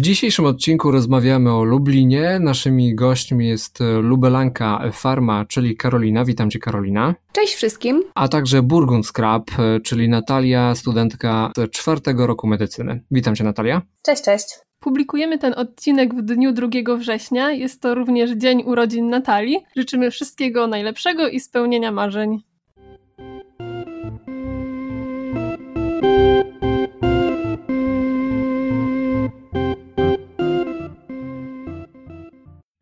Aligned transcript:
W 0.00 0.02
dzisiejszym 0.02 0.44
odcinku 0.44 0.90
rozmawiamy 0.90 1.52
o 1.52 1.64
Lublinie. 1.64 2.38
Naszymi 2.40 2.94
gośćmi 2.94 3.48
jest 3.48 3.78
lubelanka 4.02 4.90
Farma, 4.92 5.44
czyli 5.44 5.76
Karolina. 5.76 6.24
Witam 6.24 6.50
Cię 6.50 6.58
Karolina. 6.58 7.14
Cześć 7.32 7.54
wszystkim. 7.54 8.02
A 8.14 8.28
także 8.28 8.62
Burgund 8.62 9.06
Scrap, 9.06 9.50
czyli 9.84 10.08
Natalia, 10.08 10.74
studentka 10.74 11.52
czwartego 11.70 12.26
roku 12.26 12.46
medycyny. 12.46 13.04
Witam 13.10 13.34
Cię 13.36 13.44
Natalia. 13.44 13.82
Cześć, 14.02 14.22
cześć. 14.22 14.46
Publikujemy 14.78 15.38
ten 15.38 15.54
odcinek 15.56 16.14
w 16.14 16.22
dniu 16.22 16.52
2 16.52 16.96
września. 16.96 17.50
Jest 17.50 17.82
to 17.82 17.94
również 17.94 18.30
dzień 18.30 18.62
urodzin 18.66 19.08
Natalii. 19.08 19.58
Życzymy 19.76 20.10
wszystkiego 20.10 20.66
najlepszego 20.66 21.28
i 21.28 21.40
spełnienia 21.40 21.92
marzeń. 21.92 22.38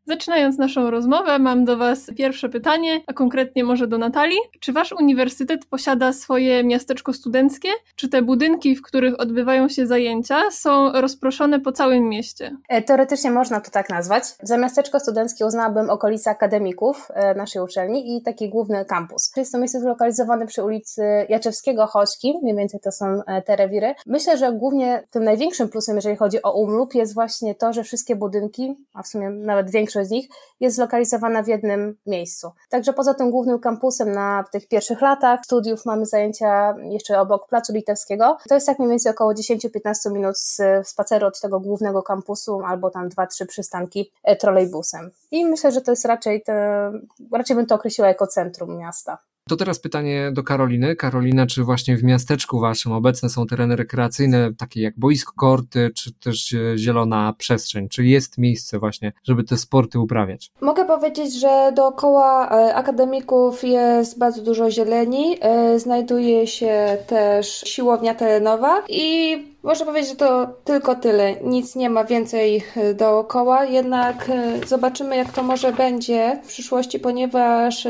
Zaczynając 0.09 0.59
naszą 0.59 0.91
rozmowę, 0.91 1.39
mam 1.39 1.65
do 1.65 1.77
Was 1.77 2.11
pierwsze 2.17 2.49
pytanie, 2.49 3.01
a 3.07 3.13
konkretnie 3.13 3.65
może 3.65 3.87
do 3.87 3.99
Natalii. 3.99 4.39
Czy 4.61 4.73
Wasz 4.73 4.93
uniwersytet 4.93 5.67
posiada 5.67 6.13
swoje 6.13 6.65
miasteczko 6.65 7.13
studenckie? 7.13 7.69
Czy 7.97 8.09
te 8.09 8.23
budynki, 8.23 8.77
w 8.77 8.83
których 8.83 9.21
odbywają 9.21 9.69
się 9.69 9.87
zajęcia, 9.87 10.51
są 10.51 10.93
rozproszone 10.93 11.61
po 11.61 11.73
całym 11.73 12.09
mieście? 12.09 12.57
E, 12.69 12.83
teoretycznie 12.83 13.31
można 13.31 13.61
to 13.61 13.71
tak 13.71 13.91
nazwać. 13.91 14.25
Za 14.43 14.59
miasteczko 14.59 15.01
studenckie 15.01 15.47
uznałabym 15.47 15.91
okolice 15.91 16.31
akademików 16.31 17.09
e, 17.15 17.35
naszej 17.35 17.63
uczelni 17.63 18.17
i 18.17 18.23
taki 18.23 18.49
główny 18.49 18.85
kampus. 18.85 19.33
Jest 19.37 19.53
to 19.53 19.59
miejsce 19.59 19.81
zlokalizowane 19.81 20.47
przy 20.47 20.65
ulicy 20.65 21.03
Jaczewskiego 21.29 21.87
Choćki, 21.87 22.39
mniej 22.43 22.57
więcej 22.57 22.81
to 22.81 22.93
są 22.93 23.07
e, 23.27 23.43
te 23.43 23.57
rewiry. 23.57 23.95
Myślę, 24.07 24.37
że 24.37 24.53
głównie 24.53 25.03
tym 25.11 25.25
największym 25.25 25.69
plusem, 25.69 25.97
jeżeli 25.97 26.17
chodzi 26.17 26.43
o 26.43 26.61
umlub, 26.61 26.95
jest 26.95 27.15
właśnie 27.15 27.55
to, 27.55 27.73
że 27.73 27.85
wszystkie 27.85 28.17
budynki, 28.17 28.77
a 28.95 29.03
w 29.03 29.07
sumie 29.07 29.31
nawet 29.31 29.71
większość 29.71 29.98
z 30.05 30.11
nich 30.11 30.29
jest 30.61 30.77
zlokalizowana 30.77 31.43
w 31.43 31.49
jednym 31.49 31.97
miejscu. 32.07 32.51
Także 32.71 32.93
poza 32.93 33.15
tym 33.15 33.31
głównym 33.31 33.59
kampusem 33.59 34.13
na 34.13 34.45
tych 34.53 34.69
pierwszych 34.69 35.01
latach 35.01 35.45
studiów 35.45 35.87
mamy 35.87 36.07
zajęcia 36.07 36.77
jeszcze 36.91 37.21
obok 37.21 37.49
Placu 37.49 37.73
Litewskiego. 37.73 38.37
To 38.49 38.55
jest 38.55 38.67
tak 38.67 38.79
mniej 38.79 38.91
więcej 38.91 39.13
około 39.13 39.33
10-15 39.33 40.13
minut 40.13 40.37
spaceru 40.85 41.27
od 41.27 41.41
tego 41.41 41.61
głównego 41.61 42.03
kampusu 42.03 42.61
albo 42.65 42.91
tam 42.91 43.09
2-3 43.09 43.47
przystanki 43.47 44.13
e, 44.25 44.37
trolejbusem. 44.37 45.11
I 45.31 45.45
myślę, 45.45 45.73
że 45.73 45.81
to 45.81 45.93
jest 45.93 46.05
raczej, 46.05 46.43
te, 46.43 46.93
raczej 47.33 47.57
bym 47.57 47.67
to 47.67 47.75
określiła 47.75 48.09
jako 48.09 48.27
centrum 48.27 48.79
miasta. 48.79 49.19
To 49.49 49.57
teraz 49.57 49.81
pytanie 49.81 50.31
do 50.33 50.43
Karoliny. 50.43 50.97
Karolina, 50.97 51.47
czy 51.47 51.65
właśnie 51.65 51.97
w 51.97 52.05
miasteczku 52.05 52.61
waszym 52.61 52.93
obecne 52.93 53.29
są 53.29 53.47
tereny 53.47 53.77
rekreacyjne, 53.77 54.55
takie 54.59 54.83
jak 54.83 54.99
boisko 54.99 55.33
korty, 55.37 55.91
czy 55.95 56.15
też 56.15 56.55
zielona 56.77 57.35
przestrzeń? 57.39 57.89
Czy 57.89 58.05
jest 58.05 58.39
miejsce 58.39 58.79
właśnie, 58.79 59.13
żeby 59.25 59.45
te 59.45 59.57
sporty 59.57 59.99
uprawiać? 59.99 60.51
Mogę 60.61 60.85
powiedzieć, 60.85 61.41
że 61.41 61.73
dookoła 61.77 62.49
e, 62.49 62.75
akademików 62.75 63.65
jest 63.65 64.19
bardzo 64.19 64.43
dużo 64.43 64.71
zieleni. 64.71 65.37
E, 65.41 65.79
znajduje 65.79 66.47
się 66.47 66.99
też 67.07 67.63
siłownia 67.67 68.15
terenowa 68.15 68.83
i 68.89 69.37
można 69.63 69.87
powiedzieć, 69.87 70.11
że 70.11 70.17
to 70.17 70.47
tylko 70.65 70.95
tyle. 70.95 71.37
Nic 71.45 71.77
nie 71.77 71.91
ma 71.91 72.05
więcej 72.05 72.63
e, 72.77 72.95
dookoła, 72.95 73.65
jednak 73.65 74.31
zobaczymy, 74.67 75.17
jak 75.17 75.33
to 75.33 75.43
może 75.43 75.73
będzie 75.73 76.41
w 76.45 76.49
przyszłości, 76.49 76.99
ponieważ 77.01 77.87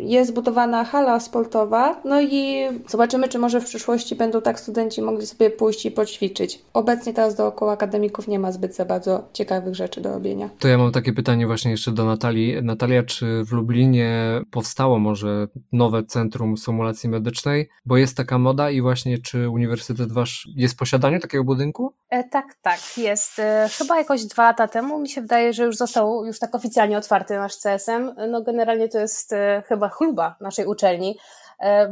jest 0.00 0.34
budowana 0.34 0.84
hala 0.84 1.20
sportowa. 1.20 2.00
No 2.04 2.22
i 2.22 2.64
zobaczymy, 2.88 3.28
czy 3.28 3.38
może 3.38 3.60
w 3.60 3.64
przyszłości 3.64 4.14
będą 4.14 4.40
tak 4.40 4.60
studenci 4.60 5.02
mogli 5.02 5.26
sobie 5.26 5.50
pójść 5.50 5.86
i 5.86 5.90
poćwiczyć. 5.90 6.62
Obecnie 6.72 7.14
teraz 7.14 7.34
dookoła 7.34 7.72
akademików 7.72 8.28
nie 8.28 8.38
ma 8.38 8.52
zbyt 8.52 8.76
za 8.76 8.84
bardzo 8.84 9.28
ciekawych 9.32 9.74
rzeczy 9.74 10.00
do 10.00 10.12
robienia. 10.12 10.50
To 10.58 10.68
ja 10.68 10.78
mam 10.78 10.92
takie 10.92 11.12
pytanie 11.12 11.46
właśnie 11.46 11.70
jeszcze 11.70 11.92
do 11.92 12.04
Natalii. 12.04 12.62
Natalia, 12.62 13.02
czy 13.02 13.44
w 13.44 13.52
Lublinie 13.52 14.40
powstało 14.50 14.98
może 14.98 15.48
nowe 15.72 16.04
centrum 16.04 16.56
symulacji 16.56 17.08
medycznej? 17.08 17.68
Bo 17.86 17.96
jest 17.96 18.16
taka 18.16 18.38
moda 18.38 18.70
i 18.70 18.80
właśnie 18.80 19.18
czy 19.18 19.48
Uniwersytet 19.48 20.12
Wasz 20.12 20.48
jest 20.56 20.74
w 20.74 20.76
posiadaniu 20.90 21.20
takiego 21.20 21.44
budynku? 21.44 21.92
E, 22.10 22.24
tak, 22.24 22.54
tak, 22.62 22.78
jest. 22.96 23.38
E, 23.38 23.68
chyba 23.78 23.98
jakoś 23.98 24.24
dwa 24.24 24.42
lata 24.42 24.68
temu 24.68 24.98
mi 24.98 25.08
się 25.08 25.20
wydaje, 25.20 25.52
że 25.52 25.64
już 25.64 25.76
został 25.76 26.24
już 26.24 26.38
tak 26.38 26.54
oficjalnie 26.54 26.98
otwarty 26.98 27.36
nasz 27.36 27.56
CSM. 27.56 28.14
No 28.30 28.42
generalnie 28.42 28.88
to 28.88 28.98
jest 28.98 29.32
e, 29.32 29.62
chyba 29.66 29.88
chluba 29.88 30.36
naszej 30.40 30.66
uczelni, 30.66 31.18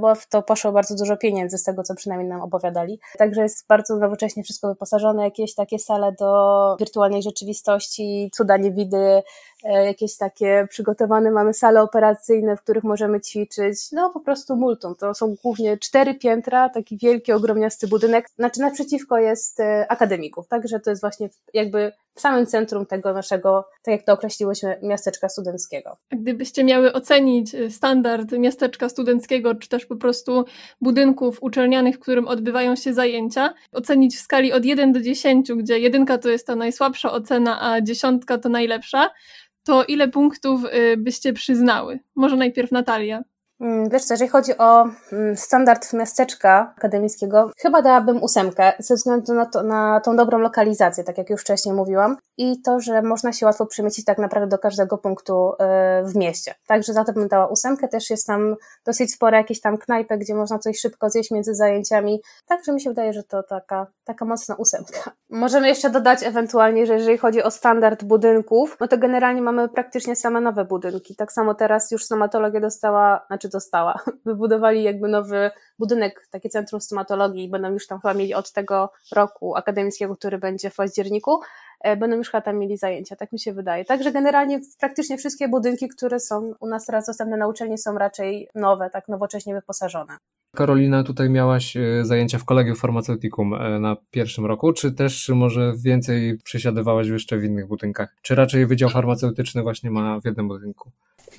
bo 0.01 0.15
w 0.15 0.29
to 0.29 0.43
poszło 0.43 0.73
bardzo 0.73 0.95
dużo 0.95 1.17
pieniędzy, 1.17 1.59
z 1.59 1.65
tego 1.65 1.83
co 1.83 1.95
przynajmniej 1.95 2.29
nam 2.29 2.41
opowiadali. 2.41 3.01
Także 3.19 3.43
jest 3.43 3.67
bardzo 3.67 3.97
nowocześnie 3.97 4.43
wszystko 4.43 4.69
wyposażone, 4.69 5.25
jakieś 5.25 5.55
takie 5.55 5.79
sale 5.79 6.13
do 6.13 6.77
wirtualnej 6.79 7.23
rzeczywistości, 7.23 8.31
cuda 8.35 8.57
niewidy, 8.57 9.23
jakieś 9.65 10.17
takie 10.17 10.67
przygotowane, 10.71 11.31
mamy 11.31 11.55
sale 11.55 11.83
operacyjne, 11.83 12.57
w 12.57 12.63
których 12.63 12.85
możemy 12.85 13.21
ćwiczyć, 13.21 13.93
no 13.93 14.11
po 14.11 14.21
prostu 14.21 14.57
multum. 14.57 14.95
To 14.95 15.15
są 15.15 15.37
głównie 15.43 15.79
cztery 15.79 16.15
piętra, 16.15 16.69
taki 16.69 16.97
wielki, 16.97 17.33
ogromniasty 17.33 17.89
budynek. 17.89 18.29
Znaczy 18.37 18.61
naprzeciwko 18.61 19.19
jest 19.19 19.61
e, 19.61 19.87
akademików, 19.89 20.49
także 20.49 20.81
to 20.81 20.91
jest 20.91 21.03
właśnie 21.03 21.29
jakby 21.55 21.93
w 22.15 22.21
samym 22.21 22.47
centrum 22.47 22.87
tego 22.87 23.13
naszego, 23.13 23.69
tak 23.83 23.93
jak 23.93 24.03
to 24.03 24.13
określiłyśmy, 24.13 24.79
miasteczka 24.83 25.29
studenckiego. 25.29 25.97
Gdybyście 26.11 26.65
miały 26.65 26.93
ocenić 26.93 27.55
e, 27.55 27.71
standard 27.71 28.33
miasteczka 28.33 28.89
studenckiego, 28.89 29.55
czy 29.55 29.69
też 29.69 29.87
po 29.87 29.97
prostu 29.97 30.45
budynków 30.81 31.39
uczelnianych, 31.43 31.97
w 31.97 31.99
którym 31.99 32.29
odbywają 32.29 32.77
się 32.77 32.95
zajęcia, 32.95 33.55
ocenić 33.73 34.17
w 34.17 34.21
skali 34.21 34.53
od 34.53 34.65
1 34.65 34.93
do 34.93 35.01
10, 35.01 35.53
gdzie 35.53 35.79
jedynka 35.79 36.19
to 36.19 36.29
jest 36.29 36.47
ta 36.47 36.57
najsłabsza 36.57 37.13
ocena, 37.13 37.73
a 37.73 37.81
dziesiątka 37.81 38.39
to 38.39 38.49
najlepsza, 38.49 39.11
to 39.69 39.85
ile 39.85 40.09
punktów 40.09 40.65
y, 40.65 40.97
byście 40.97 41.33
przyznały? 41.33 42.01
Może 42.15 42.37
najpierw 42.37 42.73
Natalia. 42.73 43.23
Mm, 43.61 43.89
wiesz 43.89 44.05
co, 44.05 44.15
jeżeli 44.15 44.31
chodzi 44.31 44.59
o 44.59 44.89
mm, 45.13 45.37
standard 45.37 45.93
miasteczka 45.93 46.75
akademickiego, 46.77 47.51
chyba 47.59 47.83
dałabym 47.83 48.23
ósemkę, 48.23 48.73
ze 48.79 48.95
względu 48.95 49.35
na, 49.35 49.47
to, 49.47 49.63
na 49.63 50.01
tą 50.01 50.17
dobrą 50.17 50.39
lokalizację, 50.39 51.05
tak 51.05 51.19
jak 51.19 51.31
już 51.31 51.41
wcześniej 51.41 51.75
mówiłam, 51.75 52.17
i 52.37 52.63
to, 52.63 52.81
że 52.81 53.03
można 53.03 53.33
się 53.33 53.47
łatwo 53.47 53.67
przemieścić 53.67 54.05
tak 54.05 54.19
naprawdę 54.19 54.49
do 54.49 54.59
każdego 54.59 54.99
punktu 54.99 55.53
e, 55.59 56.03
w 56.05 56.17
mieście. 56.17 56.55
Także 56.67 56.93
za 56.93 57.05
to 57.05 57.13
bym 57.13 57.29
dała 57.29 57.47
ósemkę, 57.47 57.89
też 57.89 58.11
jest 58.11 58.27
tam 58.27 58.57
dosyć 58.85 59.13
spore 59.13 59.37
jakieś 59.37 59.61
tam 59.61 59.79
knajpy, 59.79 60.19
gdzie 60.19 60.35
można 60.35 60.59
coś 60.59 60.81
szybko 60.81 61.11
zjeść 61.11 61.31
między 61.31 61.55
zajęciami, 61.55 62.21
także 62.47 62.73
mi 62.73 62.81
się 62.81 62.91
wydaje, 62.91 63.13
że 63.13 63.23
to 63.23 63.43
taka, 63.43 63.87
taka 64.05 64.25
mocna 64.25 64.55
ósemka. 64.55 65.11
Możemy 65.31 65.69
jeszcze 65.69 65.91
dodać 65.91 66.23
ewentualnie, 66.23 66.87
że 66.87 66.95
jeżeli 66.95 67.19
chodzi 67.19 67.43
o 67.43 67.51
standard 67.51 68.05
budynków, 68.05 68.77
no 68.81 68.89
to 68.89 68.99
generalnie 68.99 69.43
mamy 69.43 69.69
praktycznie 69.69 70.17
same 70.17 70.41
nowe 70.41 70.65
budynki. 70.65 71.17
Tak 71.17 71.33
samo 71.33 71.55
teraz 71.55 71.91
już 71.91 72.05
stomatologia 72.05 72.61
dostała, 72.61 73.25
znaczy 73.27 73.48
czy 73.49 73.53
dostała. 73.53 73.99
Wybudowali 74.27 74.83
jakby 74.83 75.09
nowy 75.09 75.51
budynek, 75.79 76.29
takie 76.31 76.49
centrum 76.49 76.81
stomatologii 76.81 77.45
i 77.45 77.49
będą 77.49 77.73
już 77.73 77.87
tam 77.87 78.01
chyba 78.01 78.15
mieli 78.15 78.35
od 78.35 78.53
tego 78.53 78.93
roku 79.13 79.57
akademickiego, 79.57 80.17
który 80.17 80.39
będzie 80.39 80.71
w 80.71 80.77
październiku, 80.77 81.41
e, 81.81 81.97
będą 81.97 82.17
już 82.17 82.31
chyba 82.31 82.41
tam 82.41 82.59
mieli 82.59 82.77
zajęcia, 82.77 83.17
tak 83.17 83.33
mi 83.33 83.41
się 83.41 83.53
wydaje. 83.53 83.85
Także 83.85 84.13
generalnie 84.13 84.61
praktycznie 84.81 85.19
wszystkie 85.19 85.49
budynki, 85.49 85.89
które 85.89 86.21
są 86.21 86.55
u 86.61 86.67
nas 86.67 86.87
teraz 86.87 87.07
dostępne 87.07 87.37
na 87.37 87.47
uczelni 87.47 87.79
są 87.79 87.99
raczej 87.99 88.49
nowe, 88.55 88.91
tak 88.91 89.09
nowocześnie 89.09 89.55
wyposażone. 89.55 90.19
Karolina, 90.57 91.05
tutaj 91.05 91.31
miałaś 91.31 91.77
e, 91.77 92.05
zajęcia 92.05 92.39
w 92.39 92.45
Kolegium 92.45 92.77
Farmaceutikum 92.77 93.55
e, 93.55 93.81
na 93.81 93.97
pierwszym 94.11 94.47
roku, 94.47 94.73
czy 94.73 94.93
też 94.93 95.29
może 95.29 95.73
więcej 95.77 96.39
przesiadywałaś 96.45 97.07
jeszcze 97.07 97.39
w 97.39 97.45
innych 97.45 97.67
budynkach? 97.67 98.17
Czy 98.23 98.35
raczej 98.35 98.67
Wydział 98.67 98.91
Farmaceutyczny 98.91 99.63
właśnie 99.63 99.91
ma 99.91 100.21
w 100.21 100.25
jednym 100.25 100.49
budynku? 100.49 100.91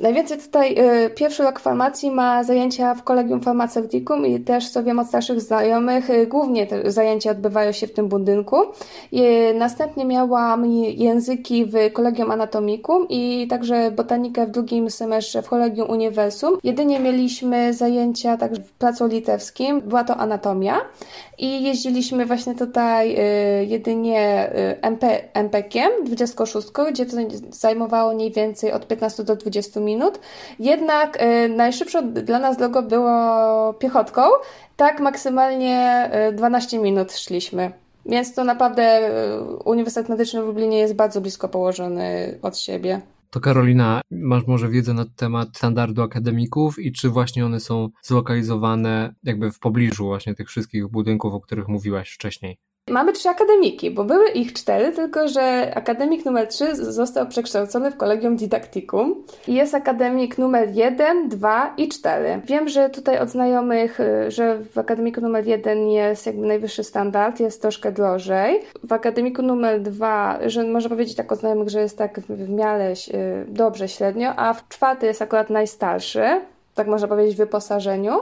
Najwięcej 0.02 0.38
tutaj 0.38 0.76
y, 1.06 1.10
pierwszy 1.10 1.44
rok 1.44 1.60
farmacji 1.60 2.12
ma 2.12 2.44
zajęcia 2.44 2.96
w 2.96 3.04
Kolegium 3.04 3.42
Farmaceuticum 3.42 4.26
i 4.26 4.40
też 4.40 4.70
co 4.70 4.84
wiem 4.84 5.00
od 5.00 5.08
starszych 5.08 5.42
znajomych, 5.42 6.10
y, 6.10 6.28
głównie 6.28 6.68
te 6.68 6.92
zajęcia 6.92 7.32
odbywają 7.32 7.72
się 7.72 7.88
w 7.88 7.94
tym 7.94 8.08
budynku. 8.08 8.58
Y, 9.14 9.54
następnie 9.54 10.06
miałam 10.06 10.66
języki 10.66 11.66
w 11.66 11.74
Kolegium 11.94 12.32
Anatomicum 12.32 13.08
i 13.10 13.48
także 13.48 13.92
botanikę 13.92 14.48
w 14.48 14.52
drugim 14.52 14.90
semestrze 14.90 15.42
w 15.42 15.50
Kolegium 15.50 15.90
Uniwersum. 15.90 16.58
Jedynie 16.64 17.00
mieliśmy 17.00 17.74
zajęcia 17.74 18.38
także 18.38 18.62
w 18.62 18.72
Placu 18.72 19.08
Litewskim, 19.08 19.82
była 19.82 20.04
to 20.04 20.18
anatomia 20.18 20.82
i 21.38 21.64
jeździliśmy 21.64 22.26
właśnie 22.26 22.56
tutaj 22.56 23.16
y, 23.62 23.66
jedynie 23.66 24.52
MP, 24.82 25.34
MPkiem 25.34 25.90
26, 26.06 26.68
gdzie 26.92 27.06
to 27.06 27.18
zajmowało 27.50 28.14
mniej 28.14 28.32
więcej 28.32 28.72
od 28.72 28.88
15 28.88 29.24
do 29.24 29.36
20 29.36 29.80
minut. 29.80 29.89
Jednak 30.60 31.22
y, 31.22 31.50
najszybsze 31.50 32.04
dla 32.04 32.40
nas 32.40 32.58
drogo 32.58 32.84
było 32.84 33.74
piechotką, 33.74 34.22
tak 34.78 35.00
maksymalnie 35.00 36.10
12 36.34 36.80
minut 36.80 37.14
szliśmy. 37.14 37.72
Więc 38.06 38.34
to 38.34 38.44
naprawdę 38.44 39.12
Uniwersytet 39.66 40.10
Medyczny 40.10 40.42
w 40.42 40.46
Lublinie 40.46 40.80
jest 40.80 40.96
bardzo 40.96 41.22
blisko 41.22 41.50
położony 41.50 42.40
od 42.42 42.58
siebie. 42.58 43.02
To 43.30 43.40
Karolina, 43.40 44.02
masz 44.12 44.48
może 44.48 44.70
wiedzę 44.70 44.94
na 44.94 45.06
temat 45.16 45.50
standardu 45.58 46.02
akademików 46.02 46.80
i 46.80 46.92
czy 46.92 47.10
właśnie 47.10 47.46
one 47.46 47.60
są 47.60 47.90
zlokalizowane 48.02 49.14
jakby 49.24 49.52
w 49.52 49.60
pobliżu 49.60 50.06
właśnie 50.06 50.36
tych 50.36 50.48
wszystkich 50.48 50.88
budynków, 50.88 51.34
o 51.34 51.42
których 51.42 51.68
mówiłaś 51.68 52.12
wcześniej? 52.12 52.58
Mamy 52.90 53.14
trzy 53.14 53.30
akademiki, 53.30 53.92
bo 53.92 54.04
były 54.04 54.30
ich 54.30 54.54
cztery, 54.54 54.92
tylko 54.92 55.28
że 55.28 55.72
akademik 55.76 56.26
numer 56.26 56.48
trzy 56.48 56.76
został 56.76 57.28
przekształcony 57.28 57.92
w 57.92 57.98
Kolegium 57.98 58.36
Didacticum. 58.36 59.24
Jest 59.48 59.76
akademik 59.76 60.38
numer 60.38 60.70
jeden, 60.70 61.30
dwa 61.30 61.74
i 61.78 61.90
cztery. 61.90 62.42
Wiem, 62.46 62.70
że 62.70 62.90
tutaj 62.90 63.20
od 63.20 63.30
znajomych, 63.30 64.00
y, 64.00 64.32
że 64.32 64.58
w 64.74 64.78
akademiku 64.78 65.22
numer 65.22 65.48
jeden 65.48 65.90
jest 65.90 66.26
jakby 66.26 66.48
najwyższy 66.48 66.84
standard, 66.84 67.40
jest 67.40 67.62
troszkę 67.62 67.92
drożej. 67.92 68.62
W 68.84 68.94
akademiku 68.94 69.42
numer 69.42 69.82
dwa, 69.82 70.40
że 70.46 70.64
można 70.64 70.90
powiedzieć 70.90 71.16
tak 71.16 71.32
od 71.32 71.40
znajomych, 71.40 71.70
że 71.70 71.82
jest 71.82 71.98
tak 71.98 72.20
w 72.20 72.50
miarę 72.50 72.94
y, 73.14 73.46
dobrze, 73.48 73.88
średnio, 73.88 74.34
a 74.36 74.54
w 74.54 74.68
czwarty 74.68 75.06
jest 75.06 75.22
akurat 75.22 75.50
najstarszy, 75.50 76.42
tak 76.76 76.88
można 76.88 77.08
powiedzieć 77.08 77.36
w 77.36 77.38
wyposażeniu. 77.38 78.20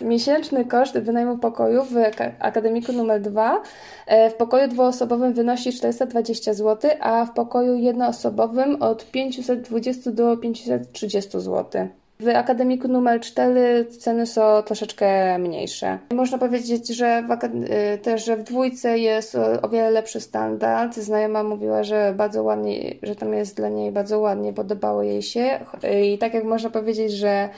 Miesięczny 0.00 0.64
koszt 0.64 0.98
wynajmu 0.98 1.38
pokoju 1.38 1.84
w 1.84 1.94
akademiku 2.38 2.92
numer 2.92 3.20
2 3.20 3.62
e, 4.06 4.30
w 4.30 4.34
pokoju 4.34 4.68
dwuosobowym 4.68 5.32
wynosi 5.32 5.72
420 5.72 6.54
zł, 6.54 6.90
a 7.00 7.24
w 7.24 7.32
pokoju 7.32 7.74
jednoosobowym 7.74 8.82
od 8.82 9.10
520 9.10 10.10
do 10.10 10.36
530 10.36 11.30
zł. 11.40 11.88
W 12.20 12.28
akademiku 12.28 12.88
numer 12.88 13.20
4 13.20 13.86
ceny 13.86 14.26
są 14.26 14.62
troszeczkę 14.62 15.38
mniejsze. 15.38 15.98
Można 16.14 16.38
powiedzieć, 16.38 16.88
że 16.88 17.22
w, 17.22 17.44
y, 17.44 17.98
też, 17.98 18.24
że 18.24 18.36
w 18.36 18.42
dwójce 18.42 18.98
jest 18.98 19.34
o, 19.62 19.68
wiele 19.68 19.90
lepszy 19.90 20.20
standard. 20.20 20.96
Znajoma 20.96 21.42
mówiła, 21.42 21.84
że 21.84 22.14
bardzo 22.16 22.42
ładnie, 22.42 22.94
że 23.02 23.16
tam 23.16 23.34
jest 23.34 23.56
dla 23.56 23.68
niej 23.68 23.92
bardzo 23.92 24.18
ładnie, 24.18 24.52
podobało 24.52 25.02
jej 25.02 25.22
się. 25.22 25.60
I 26.02 26.18
tak 26.18 26.34
jak 26.34 26.44
można 26.44 26.70
powiedzieć, 26.70 27.12
że 27.12 27.48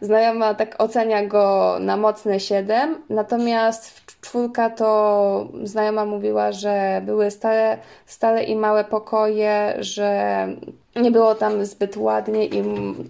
znajoma 0.00 0.54
tak 0.54 0.74
ocenia 0.78 1.26
go 1.26 1.76
na 1.80 1.96
mocne 1.96 2.40
7, 2.40 2.96
natomiast 3.08 3.90
w 3.90 4.20
czwórka 4.20 4.70
to 4.70 5.48
znajoma 5.62 6.04
mówiła, 6.04 6.52
że 6.52 7.02
były 7.04 7.30
stare, 7.30 7.78
stare 8.06 8.42
i 8.42 8.56
małe 8.56 8.84
pokoje, 8.84 9.74
że 9.78 10.48
nie 10.96 11.10
było 11.10 11.34
tam 11.34 11.64
zbyt 11.64 11.96
ładnie 11.96 12.46
i 12.46 12.62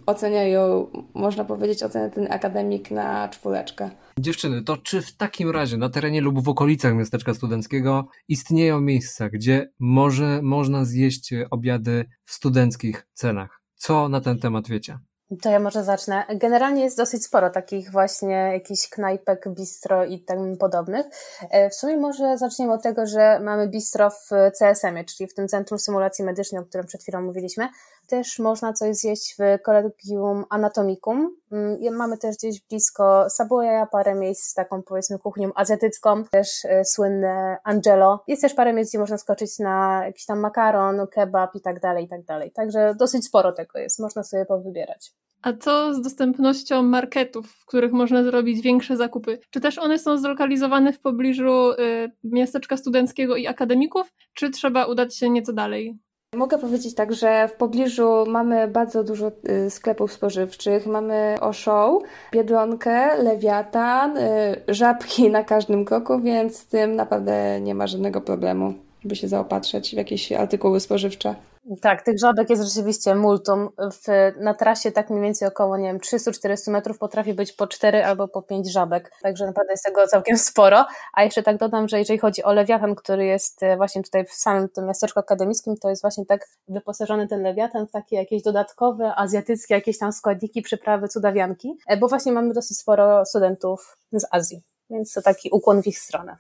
ocenia 0.06 0.43
ją, 0.43 0.87
można 1.15 1.44
powiedzieć, 1.44 1.82
ocenia 1.82 2.09
ten 2.09 2.32
akademik 2.32 2.91
na 2.91 3.29
czwóreczkę. 3.29 3.91
Dziewczyny, 4.19 4.62
to 4.62 4.77
czy 4.77 5.03
w 5.03 5.17
takim 5.17 5.50
razie 5.50 5.77
na 5.77 5.88
terenie 5.88 6.21
lub 6.21 6.44
w 6.44 6.49
okolicach 6.49 6.94
miasteczka 6.94 7.35
studenckiego 7.35 8.09
istnieją 8.29 8.81
miejsca, 8.81 9.29
gdzie 9.29 9.71
może 9.79 10.41
można 10.43 10.85
zjeść 10.85 11.35
obiady 11.50 12.05
w 12.25 12.32
studenckich 12.32 13.06
cenach? 13.15 13.62
Co 13.75 14.09
na 14.09 14.21
ten 14.21 14.38
temat 14.38 14.69
wiecie? 14.69 14.99
To 15.43 15.50
ja 15.50 15.59
może 15.59 15.85
zacznę. 15.85 16.25
Generalnie 16.35 16.85
jest 16.85 16.97
dosyć 16.97 17.25
sporo 17.25 17.50
takich 17.50 17.91
właśnie 17.91 18.35
jakichś 18.53 18.88
knajpek, 18.88 19.49
bistro 19.49 20.05
i 20.05 20.21
tym 20.21 20.56
podobnych. 20.56 21.06
E, 21.50 21.71
w 21.71 21.75
sumie 21.75 21.97
może 21.97 22.38
zaczniemy 22.38 22.73
od 22.73 22.82
tego, 22.82 23.06
że 23.06 23.41
mamy 23.41 23.69
bistro 23.69 24.11
w 24.11 24.29
CSM-ie, 24.59 25.05
czyli 25.05 25.29
w 25.29 25.35
tym 25.35 25.49
Centrum 25.49 25.79
Symulacji 25.79 26.25
Medycznej, 26.25 26.62
o 26.62 26.65
którym 26.65 26.87
przed 26.87 27.03
chwilą 27.03 27.23
mówiliśmy. 27.23 27.69
Też 28.11 28.39
można 28.39 28.73
coś 28.73 28.97
zjeść 28.97 29.37
w 29.39 29.62
Collegium 29.62 30.45
Anatomicum. 30.51 31.37
Mm, 31.53 31.97
mamy 31.97 32.19
też 32.19 32.37
gdzieś 32.37 32.61
blisko 32.61 33.31
Sabuja 33.31 33.87
parę 33.87 34.15
miejsc 34.15 34.51
z 34.51 34.55
taką 34.55 34.83
powiedzmy 34.83 35.19
kuchnią 35.19 35.51
azjatycką, 35.55 36.25
też 36.25 36.65
e, 36.65 36.85
słynne 36.85 37.57
Angelo. 37.65 38.25
Jest 38.27 38.43
też 38.43 38.55
parę 38.55 38.73
miejsc, 38.73 38.91
gdzie 38.91 38.99
można 38.99 39.19
skoczyć 39.19 39.59
na 39.59 40.03
jakiś 40.05 40.27
tam 40.27 40.41
makaron, 40.41 41.07
kebab 41.07 41.55
i 41.55 41.61
tak 41.61 41.81
dalej, 41.81 42.05
i 42.05 42.09
tak 42.09 42.25
dalej. 42.25 42.53
Także 42.53 42.95
dosyć 42.99 43.25
sporo 43.25 43.53
tego 43.53 43.79
jest, 43.79 43.99
można 43.99 44.23
sobie 44.23 44.47
powybierać. 44.47 45.13
A 45.43 45.53
co 45.53 45.95
z 45.95 46.03
dostępnością 46.03 46.83
marketów, 46.83 47.53
w 47.53 47.67
których 47.67 47.93
można 47.93 48.25
zrobić 48.25 48.61
większe 48.61 48.97
zakupy? 48.97 49.39
Czy 49.51 49.61
też 49.61 49.79
one 49.79 49.99
są 49.99 50.19
zlokalizowane 50.19 50.93
w 50.93 51.01
pobliżu 51.01 51.73
y, 51.73 52.13
miasteczka 52.25 52.77
studenckiego 52.77 53.37
i 53.37 53.47
akademików, 53.47 54.13
czy 54.35 54.51
trzeba 54.51 54.87
udać 54.87 55.17
się 55.17 55.31
nieco 55.31 55.53
dalej? 55.53 55.99
Mogę 56.37 56.59
powiedzieć 56.59 56.94
tak, 56.94 57.15
że 57.15 57.49
w 57.49 57.53
pobliżu 57.53 58.25
mamy 58.27 58.69
bardzo 58.69 59.05
dużo 59.05 59.32
y, 59.67 59.71
sklepów 59.71 60.12
spożywczych. 60.12 60.87
Mamy 60.87 61.37
Oshow, 61.41 62.03
Biedronkę, 62.32 63.23
Lewiatan, 63.23 64.17
y, 64.17 64.23
żabki 64.69 65.31
na 65.31 65.44
każdym 65.44 65.85
kroku, 65.85 66.21
więc 66.21 66.59
z 66.59 66.67
tym 66.67 66.97
naprawdę 66.97 67.61
nie 67.61 67.75
ma 67.75 67.87
żadnego 67.87 68.21
problemu, 68.21 68.75
żeby 69.03 69.17
się 69.17 69.29
zaopatrzeć 69.29 69.91
w 69.91 69.97
jakieś 69.97 70.32
artykuły 70.32 70.81
spożywcze. 70.81 71.35
Tak, 71.81 72.02
tych 72.02 72.19
żabek 72.19 72.50
jest 72.50 72.62
rzeczywiście 72.62 73.14
multum. 73.14 73.69
W, 73.78 74.32
na 74.37 74.55
trasie 74.55 74.93
tak 74.93 75.11
mniej 75.11 75.22
więcej 75.22 75.49
około, 75.49 75.76
nie 75.76 75.88
wiem, 75.88 75.99
300-400 75.99 76.70
metrów 76.70 76.99
potrafi 76.99 77.34
być 77.34 77.52
po 77.52 77.67
4 77.67 78.05
albo 78.05 78.28
po 78.28 78.43
5 78.43 78.72
żabek, 78.72 79.12
także 79.22 79.46
naprawdę 79.46 79.72
jest 79.72 79.84
tego 79.84 80.06
całkiem 80.06 80.38
sporo. 80.38 80.87
A 81.12 81.25
jeszcze 81.25 81.43
tak 81.43 81.56
dodam, 81.56 81.88
że 81.88 81.99
jeżeli 81.99 82.19
chodzi 82.19 82.43
o 82.43 82.52
Lewiatan, 82.52 82.94
który 82.94 83.26
jest 83.26 83.62
e, 83.62 83.76
właśnie 83.76 84.02
tutaj 84.02 84.25
w 84.25 84.32
samym 84.32 84.69
tym 84.69 84.87
miasteczku 84.87 85.20
akademickim, 85.20 85.76
to 85.76 85.90
jest 85.90 86.02
właśnie 86.02 86.26
tak 86.26 86.49
wyposażony 86.69 87.28
ten 87.28 87.43
Lewiatan 87.43 87.87
w 87.87 87.90
takie 87.90 88.17
jakieś 88.17 88.43
dodatkowe, 88.43 89.14
azjatyckie 89.17 89.75
jakieś 89.75 89.99
tam 89.99 90.12
składniki, 90.12 90.62
przyprawy, 90.62 91.08
cudawianki, 91.08 91.78
e, 91.87 91.96
bo 91.96 92.08
właśnie 92.08 92.32
mamy 92.32 92.55
dosyć 92.55 92.78
sporo 92.78 93.25
studentów 93.25 93.99
z 94.12 94.26
Azji, 94.31 94.62
więc 94.90 95.12
to 95.12 95.22
taki 95.22 95.50
ukłon 95.52 95.82
w 95.82 95.87
ich 95.87 95.99
stronę. 95.99 96.37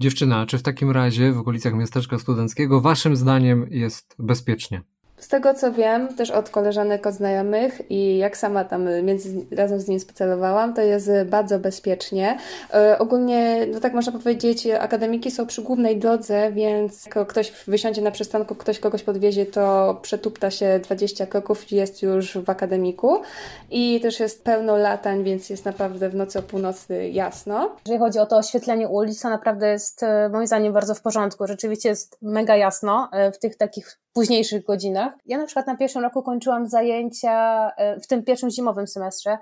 Dziewczyna, 0.00 0.46
czy 0.46 0.58
w 0.58 0.62
takim 0.62 0.90
razie 0.90 1.32
w 1.32 1.38
okolicach 1.38 1.74
miasteczka 1.74 2.18
studenckiego 2.18 2.80
waszym 2.80 3.16
zdaniem 3.16 3.66
jest 3.70 4.14
bezpiecznie? 4.18 4.82
Z 5.20 5.28
tego 5.28 5.54
co 5.54 5.72
wiem, 5.72 6.14
też 6.14 6.30
od 6.30 6.50
koleżanek, 6.50 7.06
od 7.06 7.14
znajomych 7.14 7.90
i 7.90 8.18
jak 8.18 8.36
sama 8.36 8.64
tam 8.64 8.88
między, 9.02 9.46
razem 9.56 9.80
z 9.80 9.88
nim 9.88 10.00
spacerowałam, 10.00 10.74
to 10.74 10.80
jest 10.80 11.10
bardzo 11.26 11.58
bezpiecznie. 11.58 12.38
E, 12.74 12.98
ogólnie, 12.98 13.66
no 13.72 13.80
tak 13.80 13.94
można 13.94 14.12
powiedzieć, 14.12 14.66
akademiki 14.66 15.30
są 15.30 15.46
przy 15.46 15.62
głównej 15.62 15.96
drodze, 15.96 16.52
więc 16.52 17.06
jak 17.06 17.28
ktoś 17.28 17.52
wysiądzie 17.66 18.02
na 18.02 18.10
przystanku, 18.10 18.54
ktoś 18.54 18.78
kogoś 18.78 19.02
podwiezie, 19.02 19.46
to 19.46 19.98
przetupta 20.02 20.50
się 20.50 20.80
20 20.84 21.26
kroków 21.26 21.72
i 21.72 21.76
jest 21.76 22.02
już 22.02 22.38
w 22.38 22.50
akademiku. 22.50 23.22
I 23.70 24.00
też 24.00 24.20
jest 24.20 24.44
pełno 24.44 24.76
latań, 24.76 25.24
więc 25.24 25.50
jest 25.50 25.64
naprawdę 25.64 26.08
w 26.08 26.14
nocy 26.14 26.38
o 26.38 26.42
północy 26.42 27.08
jasno. 27.08 27.76
Jeżeli 27.86 27.98
chodzi 27.98 28.18
o 28.18 28.26
to 28.26 28.36
oświetlenie 28.36 28.88
ulic, 28.88 29.22
to 29.22 29.28
naprawdę 29.28 29.68
jest 29.68 30.02
e, 30.02 30.28
moim 30.28 30.46
zdaniem 30.46 30.72
bardzo 30.72 30.94
w 30.94 31.02
porządku. 31.02 31.46
Rzeczywiście 31.46 31.88
jest 31.88 32.18
mega 32.22 32.56
jasno 32.56 33.08
e, 33.12 33.32
w 33.32 33.38
tych 33.38 33.56
takich 33.56 33.98
późniejszych 34.12 34.64
godzinach. 34.64 35.07
Ja 35.26 35.38
na 35.38 35.46
przykład 35.46 35.66
na 35.66 35.76
pierwszym 35.76 36.02
roku 36.02 36.22
kończyłam 36.22 36.68
zajęcia, 36.68 37.70
e, 37.76 38.00
w 38.00 38.06
tym 38.06 38.22
pierwszym 38.24 38.50
zimowym 38.50 38.86
semestrze, 38.86 39.38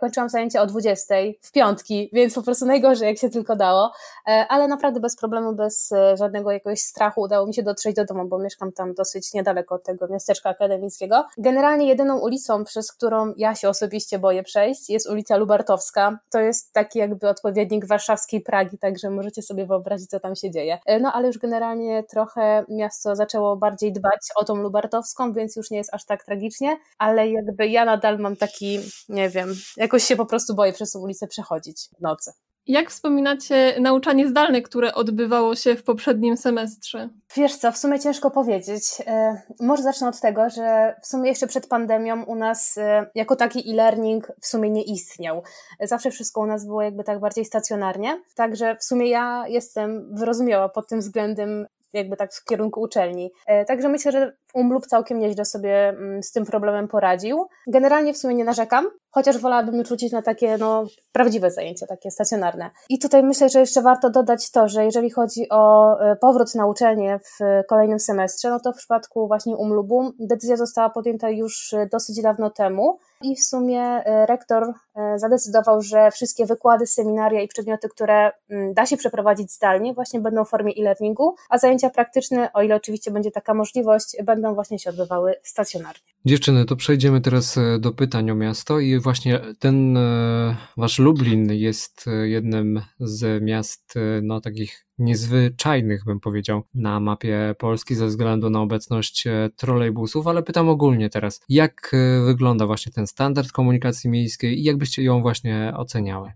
kończyłam 0.00 0.28
zajęcia 0.28 0.62
o 0.62 0.66
20 0.66 1.14
w 1.40 1.52
piątki, 1.52 2.10
więc 2.12 2.34
po 2.34 2.42
prostu 2.42 2.66
najgorzej 2.66 3.08
jak 3.08 3.18
się 3.18 3.30
tylko 3.30 3.56
dało, 3.56 3.92
e, 4.28 4.46
ale 4.48 4.68
naprawdę 4.68 5.00
bez 5.00 5.16
problemu, 5.16 5.54
bez 5.54 5.92
e, 5.92 6.16
żadnego 6.16 6.50
jakiegoś 6.50 6.80
strachu 6.80 7.20
udało 7.20 7.46
mi 7.46 7.54
się 7.54 7.62
dotrzeć 7.62 7.96
do 7.96 8.04
domu, 8.04 8.28
bo 8.28 8.38
mieszkam 8.38 8.72
tam 8.72 8.94
dosyć 8.94 9.34
niedaleko 9.34 9.74
od 9.74 9.84
tego 9.84 10.08
miasteczka 10.08 10.50
akademickiego. 10.50 11.24
Generalnie 11.38 11.86
jedyną 11.86 12.18
ulicą, 12.18 12.64
przez 12.64 12.92
którą 12.92 13.32
ja 13.36 13.54
się 13.54 13.68
osobiście 13.68 14.18
boję 14.18 14.42
przejść, 14.42 14.90
jest 14.90 15.10
ulica 15.10 15.36
Lubartowska. 15.36 16.18
To 16.30 16.40
jest 16.40 16.72
taki 16.72 16.98
jakby 16.98 17.28
odpowiednik 17.28 17.86
warszawskiej 17.86 18.40
Pragi, 18.40 18.78
także 18.78 19.10
możecie 19.10 19.42
sobie 19.42 19.66
wyobrazić, 19.66 20.10
co 20.10 20.20
tam 20.20 20.36
się 20.36 20.50
dzieje. 20.50 20.78
No 21.00 21.12
ale 21.12 21.26
już 21.26 21.38
generalnie 21.38 22.02
trochę 22.02 22.64
miasto 22.68 23.16
zaczęło 23.16 23.56
bardziej 23.56 23.92
dbać 23.92 24.28
o 24.36 24.44
tą 24.44 24.56
Lubartowską, 24.56 25.32
więc 25.32 25.56
już 25.56 25.70
nie 25.70 25.78
jest 25.78 25.94
aż 25.94 26.04
tak 26.04 26.24
tragicznie, 26.24 26.76
ale 26.98 27.30
jakby 27.30 27.66
ja 27.66 27.84
nadal 27.84 28.18
mam 28.18 28.36
taki, 28.36 28.80
nie 29.08 29.28
wiem, 29.28 29.54
jakoś 29.76 30.04
się 30.04 30.16
po 30.16 30.26
prostu 30.26 30.54
boję 30.54 30.72
przez 30.72 30.92
tą 30.92 30.98
ulicę 30.98 31.26
przechodzić 31.28 31.88
w 31.98 32.00
nocy. 32.00 32.32
Jak 32.66 32.90
wspominacie 32.90 33.74
nauczanie 33.80 34.28
zdalne, 34.28 34.62
które 34.62 34.94
odbywało 34.94 35.54
się 35.56 35.76
w 35.76 35.84
poprzednim 35.84 36.36
semestrze? 36.36 37.08
Wiesz 37.36 37.56
co, 37.56 37.72
w 37.72 37.78
sumie 37.78 38.00
ciężko 38.00 38.30
powiedzieć. 38.30 38.82
E, 39.06 39.42
może 39.60 39.82
zacznę 39.82 40.08
od 40.08 40.20
tego, 40.20 40.50
że 40.50 40.96
w 41.02 41.06
sumie 41.06 41.30
jeszcze 41.30 41.46
przed 41.46 41.68
pandemią 41.68 42.24
u 42.24 42.34
nas 42.34 42.78
e, 42.78 43.06
jako 43.14 43.36
taki 43.36 43.70
e-learning 43.70 44.32
w 44.40 44.46
sumie 44.46 44.70
nie 44.70 44.82
istniał. 44.82 45.42
Zawsze 45.80 46.10
wszystko 46.10 46.40
u 46.40 46.46
nas 46.46 46.66
było 46.66 46.82
jakby 46.82 47.04
tak 47.04 47.20
bardziej 47.20 47.44
stacjonarnie. 47.44 48.22
Także 48.34 48.76
w 48.76 48.84
sumie 48.84 49.08
ja 49.08 49.44
jestem 49.48 50.16
wyrozumiała 50.16 50.68
pod 50.68 50.88
tym 50.88 51.00
względem 51.00 51.66
jakby 51.92 52.16
tak 52.16 52.34
w 52.34 52.44
kierunku 52.44 52.80
uczelni. 52.80 53.32
E, 53.46 53.64
także 53.64 53.88
myślę, 53.88 54.12
że 54.12 54.32
Umlub 54.54 54.86
całkiem 54.86 55.18
nieźle 55.18 55.44
sobie 55.44 55.88
mm, 55.88 56.22
z 56.22 56.32
tym 56.32 56.44
problemem 56.44 56.88
poradził. 56.88 57.46
Generalnie 57.66 58.14
w 58.14 58.18
sumie 58.18 58.34
nie 58.34 58.44
narzekam, 58.44 58.86
chociaż 59.12 59.38
wolałabym 59.38 59.74
już 59.74 59.88
rzucić 59.88 60.12
na 60.12 60.22
takie 60.22 60.58
no, 60.58 60.84
prawdziwe 61.12 61.50
zajęcia, 61.50 61.86
takie 61.86 62.10
stacjonarne. 62.10 62.70
I 62.88 62.98
tutaj 62.98 63.22
myślę, 63.22 63.48
że 63.48 63.60
jeszcze 63.60 63.82
warto 63.82 64.10
dodać 64.10 64.50
to, 64.50 64.68
że 64.68 64.84
jeżeli 64.84 65.10
chodzi 65.10 65.48
o 65.50 65.94
e, 66.00 66.16
powrót 66.16 66.54
na 66.54 66.66
uczelnię 66.66 67.18
w 67.18 67.66
kolejnym 67.68 68.00
semestrze, 68.00 68.50
no 68.50 68.60
to 68.60 68.72
w 68.72 68.76
przypadku 68.76 69.26
właśnie 69.26 69.56
Umlubu 69.56 70.12
decyzja 70.18 70.56
została 70.56 70.90
podjęta 70.90 71.30
już 71.30 71.74
dosyć 71.92 72.22
dawno 72.22 72.50
temu 72.50 72.98
i 73.22 73.36
w 73.36 73.42
sumie 73.42 73.82
e, 73.82 74.26
rektor 74.26 74.72
zadecydował, 75.16 75.82
że 75.82 76.10
wszystkie 76.10 76.46
wykłady, 76.46 76.86
seminaria 76.86 77.40
i 77.40 77.48
przedmioty, 77.48 77.88
które 77.88 78.32
mm, 78.50 78.74
da 78.74 78.86
się 78.86 78.96
przeprowadzić 78.96 79.52
zdalnie, 79.52 79.94
właśnie 79.94 80.20
będą 80.20 80.44
w 80.44 80.48
formie 80.48 80.72
e-learningu, 80.78 81.34
a 81.48 81.58
zajęcia 81.58 81.90
praktyczne, 81.90 82.52
o 82.52 82.62
ile 82.62 82.76
oczywiście 82.76 83.10
będzie 83.10 83.30
taka 83.30 83.54
możliwość, 83.54 84.16
będą 84.24 84.54
właśnie 84.54 84.78
się 84.78 84.90
odbywały 84.90 85.34
stacjonarnie. 85.42 86.11
Dziewczyny, 86.24 86.64
to 86.64 86.76
przejdziemy 86.76 87.20
teraz 87.20 87.58
e, 87.58 87.78
do 87.78 87.92
pytań 87.92 88.30
o 88.30 88.34
miasto 88.34 88.80
i 88.80 88.98
właśnie 88.98 89.40
ten 89.58 89.96
e, 89.96 90.56
wasz 90.76 90.98
Lublin 90.98 91.52
jest 91.52 92.04
e, 92.08 92.28
jednym 92.28 92.80
z 93.00 93.42
miast 93.42 93.94
no 94.22 94.40
takich 94.40 94.86
niezwyczajnych, 94.98 96.04
bym 96.04 96.20
powiedział, 96.20 96.62
na 96.74 97.00
mapie 97.00 97.54
Polski 97.58 97.94
ze 97.94 98.06
względu 98.06 98.50
na 98.50 98.60
obecność 98.60 99.24
trolejbusów, 99.56 100.26
ale 100.26 100.42
pytam 100.42 100.68
ogólnie 100.68 101.10
teraz, 101.10 101.40
jak 101.48 101.92
wygląda 102.26 102.66
właśnie 102.66 102.92
ten 102.92 103.06
standard 103.06 103.52
komunikacji 103.52 104.10
miejskiej 104.10 104.60
i 104.60 104.62
jak 104.62 104.76
byście 104.76 105.02
ją 105.02 105.22
właśnie 105.22 105.72
oceniały? 105.76 106.32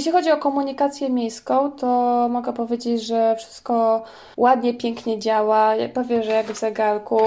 Jeśli 0.00 0.12
chodzi 0.12 0.30
o 0.30 0.36
komunikację 0.36 1.10
miejską, 1.10 1.72
to 1.72 1.86
mogę 2.30 2.52
powiedzieć, 2.52 3.02
że 3.02 3.36
wszystko 3.36 4.02
ładnie, 4.36 4.74
pięknie 4.74 5.18
działa. 5.18 5.72
Powiem, 5.94 6.22
że 6.22 6.30
jak 6.30 6.46
w 6.46 6.58
zegarku 6.58 7.20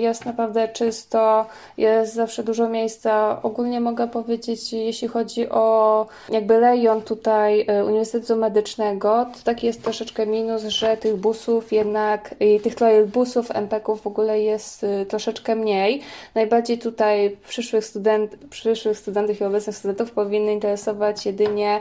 jest 0.00 0.26
naprawdę 0.26 0.68
czysto, 0.68 1.46
jest 1.78 2.14
zawsze 2.14 2.42
dużo 2.42 2.68
miejsca. 2.68 3.42
Ogólnie 3.42 3.80
mogę 3.80 4.08
powiedzieć, 4.08 4.72
jeśli 4.72 5.08
chodzi 5.08 5.48
o 5.48 6.06
jakby 6.28 6.60
rejon 6.60 7.02
tutaj 7.02 7.60
y, 7.60 7.84
Uniwersytetu 7.84 8.36
Medycznego, 8.36 9.26
to 9.32 9.38
taki 9.44 9.66
jest 9.66 9.82
troszeczkę 9.82 10.26
minus, 10.26 10.62
że 10.62 10.96
tych 10.96 11.16
busów 11.16 11.72
jednak, 11.72 12.34
tych 12.62 13.06
busów, 13.06 13.50
MPK-ów 13.50 14.02
w 14.02 14.06
ogóle 14.06 14.40
jest 14.40 14.84
y, 14.84 15.06
troszeczkę 15.06 15.56
mniej. 15.56 16.02
Najbardziej 16.34 16.78
tutaj 16.78 17.36
przyszłych, 17.48 17.84
student, 17.84 18.36
przyszłych 18.50 18.98
studentów 18.98 19.40
i 19.40 19.44
obecnych 19.44 19.76
studentów 19.76 20.10
powinny 20.12 20.52
interesować 20.52 21.26
jedynie 21.26 21.78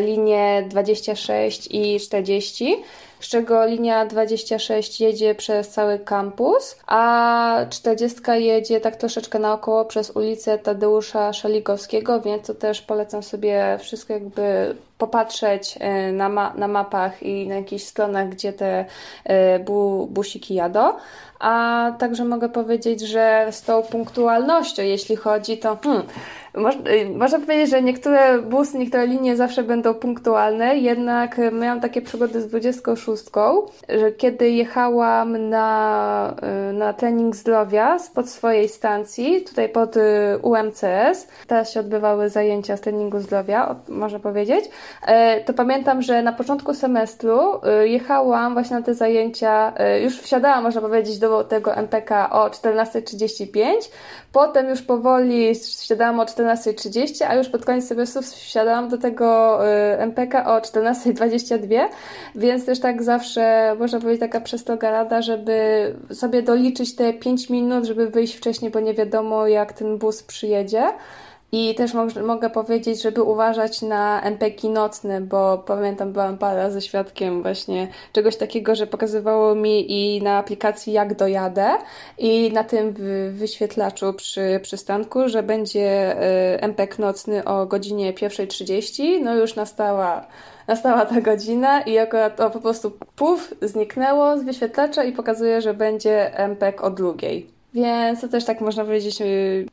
linie 0.00 0.64
26 0.68 1.68
i 1.70 2.00
40 2.00 2.76
z 3.20 3.28
czego 3.28 3.66
linia 3.66 4.06
26 4.06 5.00
jedzie 5.00 5.34
przez 5.34 5.68
cały 5.68 5.98
kampus, 5.98 6.76
a 6.86 7.56
40 7.70 8.20
jedzie 8.34 8.80
tak 8.80 8.96
troszeczkę 8.96 9.38
naokoło 9.38 9.84
przez 9.84 10.10
ulicę 10.10 10.58
Tadeusza 10.58 11.32
Szaligowskiego, 11.32 12.20
więc 12.20 12.46
to 12.46 12.54
też 12.54 12.82
polecam 12.82 13.22
sobie 13.22 13.78
wszystko 13.80 14.12
jakby 14.12 14.76
popatrzeć 14.98 15.74
e, 15.80 16.12
na, 16.12 16.28
ma 16.28 16.54
na 16.54 16.68
mapach 16.68 17.22
i 17.22 17.48
na 17.48 17.54
jakichś 17.54 17.84
stronach, 17.84 18.28
gdzie 18.28 18.52
te 18.52 18.84
e, 19.24 19.58
bu 19.58 20.06
busiki 20.06 20.54
jadą. 20.54 20.92
A 21.38 21.92
także 21.98 22.24
mogę 22.24 22.48
powiedzieć, 22.48 23.00
że 23.00 23.46
z 23.50 23.62
tą 23.62 23.82
punktualnością, 23.82 24.82
jeśli 24.82 25.16
chodzi, 25.16 25.58
to 25.58 25.78
hmm, 25.82 26.02
można 27.14 27.38
powiedzieć, 27.38 27.70
że 27.70 27.82
niektóre 27.82 28.42
busy, 28.42 28.78
niektóre 28.78 29.06
linie 29.06 29.36
zawsze 29.36 29.62
będą 29.62 29.94
punktualne, 29.94 30.76
jednak 30.76 31.40
miałam 31.52 31.80
takie 31.80 32.02
przygody 32.02 32.40
z 32.40 32.46
26, 32.46 33.24
że 33.88 34.12
kiedy 34.12 34.50
jechałam 34.50 35.48
na, 35.48 36.34
y, 36.70 36.72
na 36.72 36.92
trening 36.92 37.36
zdrowia 37.36 37.98
spod 37.98 38.28
swojej 38.28 38.68
stacji, 38.68 39.42
tutaj 39.42 39.68
pod 39.68 39.96
y, 39.96 40.00
UMCS, 40.42 41.28
teraz 41.46 41.72
się 41.72 41.80
odbywały 41.80 42.28
zajęcia 42.28 42.76
z 42.76 42.80
treningu 42.80 43.20
zdrowia, 43.20 43.76
można 43.88 44.18
powiedzieć, 44.18 44.64
to 45.46 45.54
pamiętam, 45.54 46.02
że 46.02 46.22
na 46.22 46.32
początku 46.32 46.74
semestru 46.74 47.60
jechałam 47.84 48.52
właśnie 48.52 48.76
na 48.76 48.82
te 48.82 48.94
zajęcia, 48.94 49.72
już 50.02 50.20
wsiadałam, 50.20 50.62
można 50.62 50.80
powiedzieć, 50.80 51.18
do 51.18 51.44
tego 51.44 51.74
MPK 51.74 52.30
o 52.30 52.48
14.35, 52.48 53.62
potem 54.32 54.68
już 54.68 54.82
powoli 54.82 55.54
wsiadałam 55.54 56.20
o 56.20 56.26
14 56.26 56.39
14.30, 56.40 57.24
a 57.24 57.34
już 57.34 57.48
pod 57.48 57.64
koniec 57.64 57.88
semestru 57.88 58.22
wsiadałam 58.22 58.88
do 58.88 58.98
tego 58.98 59.58
y, 59.66 59.98
MPK 59.98 60.46
o 60.46 60.58
14.22, 60.58 61.88
więc 62.34 62.66
też 62.66 62.80
tak 62.80 63.02
zawsze 63.02 63.74
można 63.78 64.00
powiedzieć 64.00 64.20
taka 64.20 64.40
przestroga 64.40 64.90
rada, 64.90 65.22
żeby 65.22 65.52
sobie 66.12 66.42
doliczyć 66.42 66.96
te 66.96 67.12
5 67.12 67.50
minut, 67.50 67.84
żeby 67.84 68.10
wyjść 68.10 68.34
wcześniej, 68.34 68.70
bo 68.70 68.80
nie 68.80 68.94
wiadomo 68.94 69.46
jak 69.46 69.72
ten 69.72 69.98
bus 69.98 70.22
przyjedzie. 70.22 70.82
I 71.52 71.74
też 71.74 71.92
mogę 72.26 72.50
powiedzieć, 72.50 73.02
żeby 73.02 73.22
uważać 73.22 73.82
na 73.82 74.22
MPki 74.22 74.68
nocne, 74.68 75.20
bo 75.20 75.58
pamiętam, 75.58 76.12
byłam 76.12 76.38
parę 76.38 76.56
razy 76.56 76.80
świadkiem 76.80 77.42
właśnie 77.42 77.88
czegoś 78.12 78.36
takiego, 78.36 78.74
że 78.74 78.86
pokazywało 78.86 79.54
mi 79.54 79.92
i 79.92 80.22
na 80.22 80.38
aplikacji 80.38 80.92
jak 80.92 81.14
dojadę 81.14 81.70
i 82.18 82.52
na 82.52 82.64
tym 82.64 82.94
wyświetlaczu 83.30 84.12
przy 84.12 84.60
przystanku, 84.62 85.28
że 85.28 85.42
będzie 85.42 86.16
y, 86.56 86.60
MPek 86.60 86.98
nocny 86.98 87.44
o 87.44 87.66
godzinie 87.66 88.12
1.30. 88.12 89.20
No 89.22 89.34
już 89.34 89.56
nastała 89.56 90.26
nastała 90.68 91.06
ta 91.06 91.20
godzina 91.20 91.80
i 91.80 91.98
akurat 91.98 92.36
to 92.36 92.50
po 92.50 92.60
prostu 92.60 92.92
puf, 93.16 93.54
zniknęło 93.62 94.38
z 94.38 94.42
wyświetlacza 94.42 95.04
i 95.04 95.12
pokazuje, 95.12 95.60
że 95.60 95.74
będzie 95.74 96.38
MPek 96.38 96.84
o 96.84 96.90
drugiej. 96.90 97.60
Więc 97.74 98.20
to 98.20 98.28
też 98.28 98.44
tak 98.44 98.60
można 98.60 98.84
powiedzieć, 98.84 99.20
y, 99.20 99.66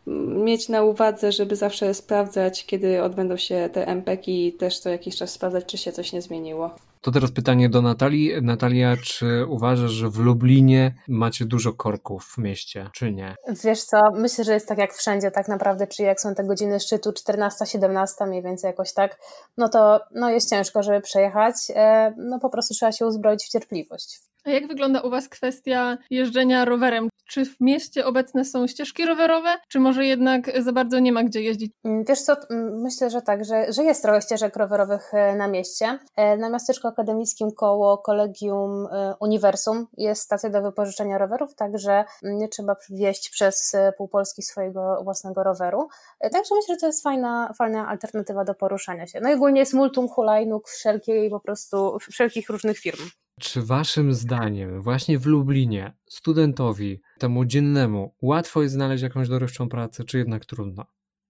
mieć 0.47 0.69
na 0.69 0.83
uwadze, 0.83 1.31
żeby 1.31 1.55
zawsze 1.55 1.93
sprawdzać, 1.93 2.65
kiedy 2.65 3.03
odbędą 3.03 3.37
się 3.37 3.69
te 3.73 3.87
MPK 3.87 4.27
i 4.27 4.53
też 4.53 4.79
co 4.79 4.89
jakiś 4.89 5.15
czas 5.15 5.31
sprawdzać, 5.31 5.65
czy 5.65 5.77
się 5.77 5.91
coś 5.91 6.13
nie 6.13 6.21
zmieniło. 6.21 6.75
To 7.01 7.11
teraz 7.11 7.31
pytanie 7.31 7.69
do 7.69 7.81
Natalii. 7.81 8.41
Natalia, 8.41 8.95
czy 9.03 9.45
uważasz, 9.49 9.91
że 9.91 10.09
w 10.09 10.17
Lublinie 10.17 10.95
macie 11.07 11.45
dużo 11.45 11.73
korków 11.73 12.23
w 12.23 12.37
mieście, 12.37 12.89
czy 12.93 13.11
nie? 13.13 13.35
Wiesz 13.63 13.83
co, 13.83 13.97
myślę, 14.13 14.43
że 14.43 14.53
jest 14.53 14.67
tak 14.67 14.77
jak 14.77 14.93
wszędzie 14.93 15.31
tak 15.31 15.47
naprawdę, 15.47 15.87
czy 15.87 16.03
jak 16.03 16.21
są 16.21 16.35
te 16.35 16.43
godziny 16.43 16.79
szczytu 16.79 17.09
14-17 17.09 18.27
mniej 18.27 18.43
więcej 18.43 18.67
jakoś 18.67 18.93
tak, 18.93 19.19
no 19.57 19.69
to 19.69 19.99
no 20.15 20.29
jest 20.29 20.49
ciężko, 20.49 20.83
żeby 20.83 21.01
przejechać, 21.01 21.55
e, 21.75 22.13
no 22.17 22.39
po 22.39 22.49
prostu 22.49 22.73
trzeba 22.73 22.91
się 22.91 23.05
uzbroić 23.05 23.43
w 23.43 23.49
cierpliwość. 23.49 24.19
A 24.47 24.49
jak 24.49 24.67
wygląda 24.67 25.01
u 25.01 25.09
Was 25.09 25.29
kwestia 25.29 25.97
jeżdżenia 26.09 26.65
rowerem? 26.65 27.09
Czy 27.29 27.45
w 27.45 27.55
mieście 27.59 28.05
obecne 28.05 28.45
są 28.45 28.67
ścieżki 28.67 29.05
rowerowe, 29.05 29.49
czy 29.67 29.79
może 29.79 30.05
jednak 30.05 30.63
za 30.63 30.71
bardzo 30.71 30.99
nie 30.99 31.11
ma 31.11 31.23
gdzie 31.23 31.41
jeździć? 31.41 31.71
Mm, 31.83 32.03
wiesz 32.07 32.21
co, 32.21 32.35
mm, 32.49 32.81
myślę, 32.81 33.09
że 33.09 33.21
tak, 33.21 33.45
że, 33.45 33.73
że 33.73 33.83
jest 33.83 34.01
trochę 34.01 34.21
ścieżek 34.21 34.55
rowerowych 34.55 35.13
e, 35.13 35.35
na 35.35 35.47
mieście. 35.47 35.99
E, 36.15 36.37
na 36.37 36.49
miasteczku 36.49 36.87
akademickim 36.87 37.51
koło 37.51 37.97
Kolegium 37.97 38.87
e, 38.91 39.15
Uniwersum 39.19 39.87
jest 39.97 40.21
stacja 40.21 40.49
do 40.49 40.61
wypożyczenia 40.61 41.17
rowerów, 41.17 41.55
także 41.55 42.05
nie 42.23 42.47
trzeba 42.47 42.75
wieść 42.89 43.29
przez 43.29 43.75
pół 43.97 44.07
Polski 44.07 44.41
swojego 44.41 45.01
własnego 45.03 45.43
roweru. 45.43 45.87
Także 46.19 46.55
myślę, 46.55 46.75
że 46.75 46.79
to 46.79 46.87
jest 46.87 47.03
fajna, 47.03 47.53
fajna 47.57 47.87
alternatywa 47.87 48.43
do 48.43 48.55
poruszania 48.55 49.07
się. 49.07 49.19
No 49.21 49.29
i 49.29 49.33
ogólnie 49.33 49.59
jest 49.59 49.73
multum 49.73 50.07
hulajnóg 50.07 50.69
wszelkiej 50.69 51.29
po 51.29 51.39
prostu, 51.39 51.97
wszelkich 51.99 52.49
różnych 52.49 52.77
firm. 52.77 53.09
Czy 53.39 53.61
waszym 53.61 54.13
zdaniem 54.13 54.81
właśnie 54.81 55.19
w 55.19 55.25
Lublinie 55.25 55.93
studentowi 56.09 57.01
temu 57.19 57.45
dziennemu 57.45 58.15
łatwo 58.21 58.61
jest 58.61 58.73
znaleźć 58.73 59.03
jakąś 59.03 59.29
dorywczą 59.29 59.69
pracę, 59.69 60.03
czy 60.03 60.17
jednak 60.17 60.45
trudno? 60.45 60.85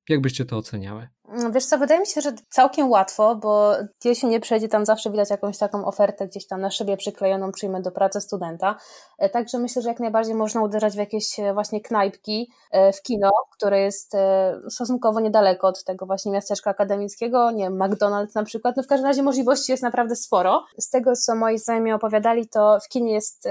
Jak 0.10 0.22
byście 0.22 0.46
to 0.46 0.58
oceniały? 0.58 1.08
Wiesz 1.52 1.66
co, 1.66 1.78
wydaje 1.78 2.00
mi 2.00 2.08
się, 2.08 2.22
że 2.22 2.34
całkiem 2.50 2.90
łatwo, 2.90 3.36
bo 3.36 3.74
jeśli 4.06 4.30
nie 4.30 4.40
przejdzie, 4.40 4.68
tam 4.68 4.86
zawsze 4.86 5.12
widać 5.12 5.30
jakąś 5.30 5.58
taką 5.58 5.86
ofertę 5.86 6.28
gdzieś 6.28 6.48
tam 6.48 6.62
na 6.62 6.72
szybie 6.72 6.98
przyklejoną, 6.98 7.52
przyjmę 7.52 7.82
do 7.82 7.92
pracy 7.92 8.22
studenta. 8.22 8.76
E, 9.18 9.30
także 9.30 9.60
myślę, 9.60 9.82
że 9.82 9.90
jak 9.90 10.00
najbardziej 10.00 10.36
można 10.36 10.64
uderzać 10.64 10.94
w 10.94 10.98
jakieś 10.98 11.40
e, 11.40 11.54
właśnie 11.54 11.82
knajpki, 11.82 12.52
e, 12.72 12.94
w 12.94 13.02
kino, 13.02 13.30
które 13.52 13.82
jest 13.82 14.14
stosunkowo 14.70 15.20
niedaleko 15.20 15.68
od 15.68 15.84
tego 15.84 16.06
właśnie 16.06 16.32
miasteczka 16.32 16.70
akademickiego, 16.70 17.52
nie 17.52 17.64
wiem, 17.64 17.80
McDonald's 17.80 18.36
na 18.36 18.44
przykład. 18.44 18.78
No 18.78 18.84
w 18.84 18.88
każdym 18.88 19.08
razie 19.08 19.24
możliwości 19.24 19.72
jest 19.72 19.84
naprawdę 19.84 20.16
sporo. 20.16 20.66
Z 20.78 20.90
tego, 20.90 21.16
co 21.16 21.36
moi 21.36 21.58
znajomi 21.58 21.94
opowiadali, 21.94 22.48
to 22.48 22.78
w 22.86 22.90
kinie 22.90 23.14
jest 23.14 23.48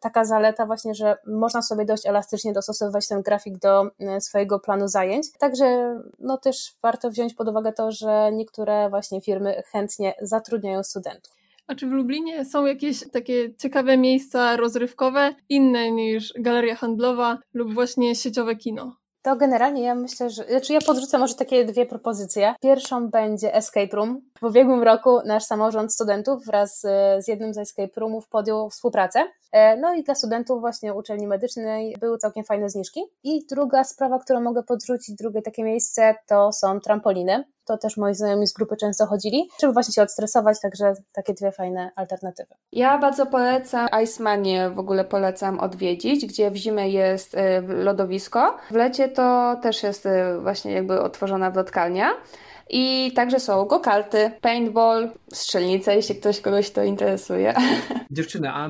taka 0.00 0.24
zaleta 0.24 0.66
właśnie, 0.66 0.94
że 0.94 1.16
można 1.26 1.62
sobie 1.62 1.84
dość 1.84 2.06
elastycznie 2.06 2.52
dostosowywać 2.52 3.08
ten 3.08 3.22
grafik 3.22 3.58
do 3.58 3.90
swojego 4.20 4.60
planu 4.60 4.88
zajęć. 4.88 5.26
Także 5.38 5.98
no 6.18 6.38
też 6.38 6.76
warto 6.82 7.10
wziąć 7.12 7.34
pod 7.34 7.48
uwagę 7.48 7.72
to, 7.72 7.92
że 7.92 8.30
niektóre 8.32 8.90
właśnie 8.90 9.20
firmy 9.20 9.62
chętnie 9.66 10.14
zatrudniają 10.22 10.82
studentów. 10.82 11.32
A 11.66 11.74
czy 11.74 11.86
w 11.86 11.90
Lublinie 11.90 12.44
są 12.44 12.66
jakieś 12.66 13.10
takie 13.10 13.54
ciekawe 13.54 13.98
miejsca 13.98 14.56
rozrywkowe, 14.56 15.34
inne 15.48 15.92
niż 15.92 16.32
galeria 16.38 16.74
handlowa 16.76 17.38
lub 17.54 17.74
właśnie 17.74 18.14
sieciowe 18.14 18.56
kino? 18.56 18.96
To 19.22 19.36
generalnie 19.36 19.82
ja 19.82 19.94
myślę, 19.94 20.30
że. 20.30 20.44
Znaczy 20.44 20.72
ja 20.72 20.80
podrzucę 20.86 21.18
może 21.18 21.34
takie 21.34 21.64
dwie 21.64 21.86
propozycje. 21.86 22.54
Pierwszą 22.62 23.08
będzie 23.08 23.54
Escape 23.54 23.96
Room. 23.96 24.20
W 24.40 24.44
ubiegłym 24.44 24.82
roku 24.82 25.18
nasz 25.26 25.44
samorząd 25.44 25.94
studentów 25.94 26.46
wraz 26.46 26.80
z 27.18 27.28
jednym 27.28 27.54
z 27.54 27.58
Escape 27.58 28.00
Roomów 28.00 28.28
podjął 28.28 28.70
współpracę. 28.70 29.24
E, 29.52 29.76
no 29.76 29.94
i 29.94 30.02
dla 30.02 30.14
studentów 30.14 30.60
właśnie 30.60 30.94
uczelni 30.94 31.26
medycznej 31.26 31.96
były 32.00 32.18
całkiem 32.18 32.44
fajne 32.44 32.70
zniżki. 32.70 33.00
I 33.24 33.46
druga 33.46 33.84
sprawa, 33.84 34.18
którą 34.18 34.40
mogę 34.40 34.62
podrzucić, 34.62 35.16
drugie 35.16 35.42
takie 35.42 35.64
miejsce, 35.64 36.14
to 36.26 36.52
są 36.52 36.80
trampoliny. 36.80 37.44
To 37.64 37.78
też 37.78 37.96
moi 37.96 38.14
znajomi 38.14 38.46
z 38.46 38.52
grupy 38.52 38.76
często 38.76 39.06
chodzili, 39.06 39.48
żeby 39.60 39.72
właśnie 39.72 39.94
się 39.94 40.02
odstresować, 40.02 40.60
także 40.60 40.94
takie 41.12 41.34
dwie 41.34 41.52
fajne 41.52 41.90
alternatywy. 41.96 42.54
Ja 42.72 42.98
bardzo 42.98 43.26
polecam 43.26 43.88
Icemanie, 44.02 44.70
w 44.70 44.78
ogóle 44.78 45.04
polecam 45.04 45.60
odwiedzić, 45.60 46.26
gdzie 46.26 46.50
w 46.50 46.56
zimę 46.56 46.88
jest 46.88 47.34
e, 47.34 47.60
lodowisko. 47.60 48.56
W 48.70 48.74
lecie 48.74 49.08
to 49.08 49.56
też 49.62 49.82
jest 49.82 50.06
e, 50.06 50.38
właśnie 50.40 50.72
jakby 50.72 51.00
otworzona 51.00 51.50
wlotkalnia. 51.50 52.10
I 52.72 53.12
także 53.14 53.40
są 53.40 53.64
gokarty, 53.64 54.30
paintball, 54.40 55.10
strzelnice, 55.32 55.96
jeśli 55.96 56.14
ktoś 56.14 56.40
kogoś 56.40 56.70
to 56.70 56.82
interesuje. 56.82 57.54
Dziewczyny, 58.10 58.48
a 58.50 58.68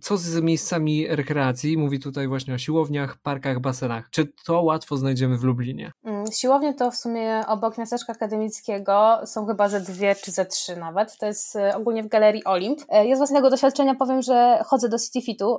co 0.00 0.16
z 0.16 0.40
miejscami 0.42 1.06
rekreacji? 1.08 1.78
Mówi 1.78 2.00
tutaj 2.00 2.28
właśnie 2.28 2.54
o 2.54 2.58
siłowniach, 2.58 3.16
parkach, 3.22 3.60
basenach. 3.60 4.10
Czy 4.10 4.32
to 4.46 4.62
łatwo 4.62 4.96
znajdziemy 4.96 5.38
w 5.38 5.44
Lublinie? 5.44 5.92
Mm, 6.04 6.24
siłownie 6.32 6.74
to 6.74 6.90
w 6.90 6.96
sumie 6.96 7.42
obok 7.46 7.78
miasteczka 7.78 8.12
akademickiego 8.12 9.20
są 9.24 9.46
chyba 9.46 9.68
ze 9.68 9.80
dwie 9.80 10.14
czy 10.14 10.30
ze 10.30 10.46
trzy 10.46 10.76
nawet. 10.76 11.18
To 11.18 11.26
jest 11.26 11.56
e, 11.56 11.76
ogólnie 11.76 12.02
w 12.02 12.08
Galerii 12.08 12.44
Olimp. 12.44 12.80
E, 12.88 13.06
ja 13.06 13.16
z 13.16 13.18
własnego 13.18 13.50
doświadczenia 13.50 13.94
powiem, 13.94 14.22
że 14.22 14.62
chodzę 14.66 14.88
do 14.88 14.98
City 14.98 15.20
Fitu, 15.22 15.58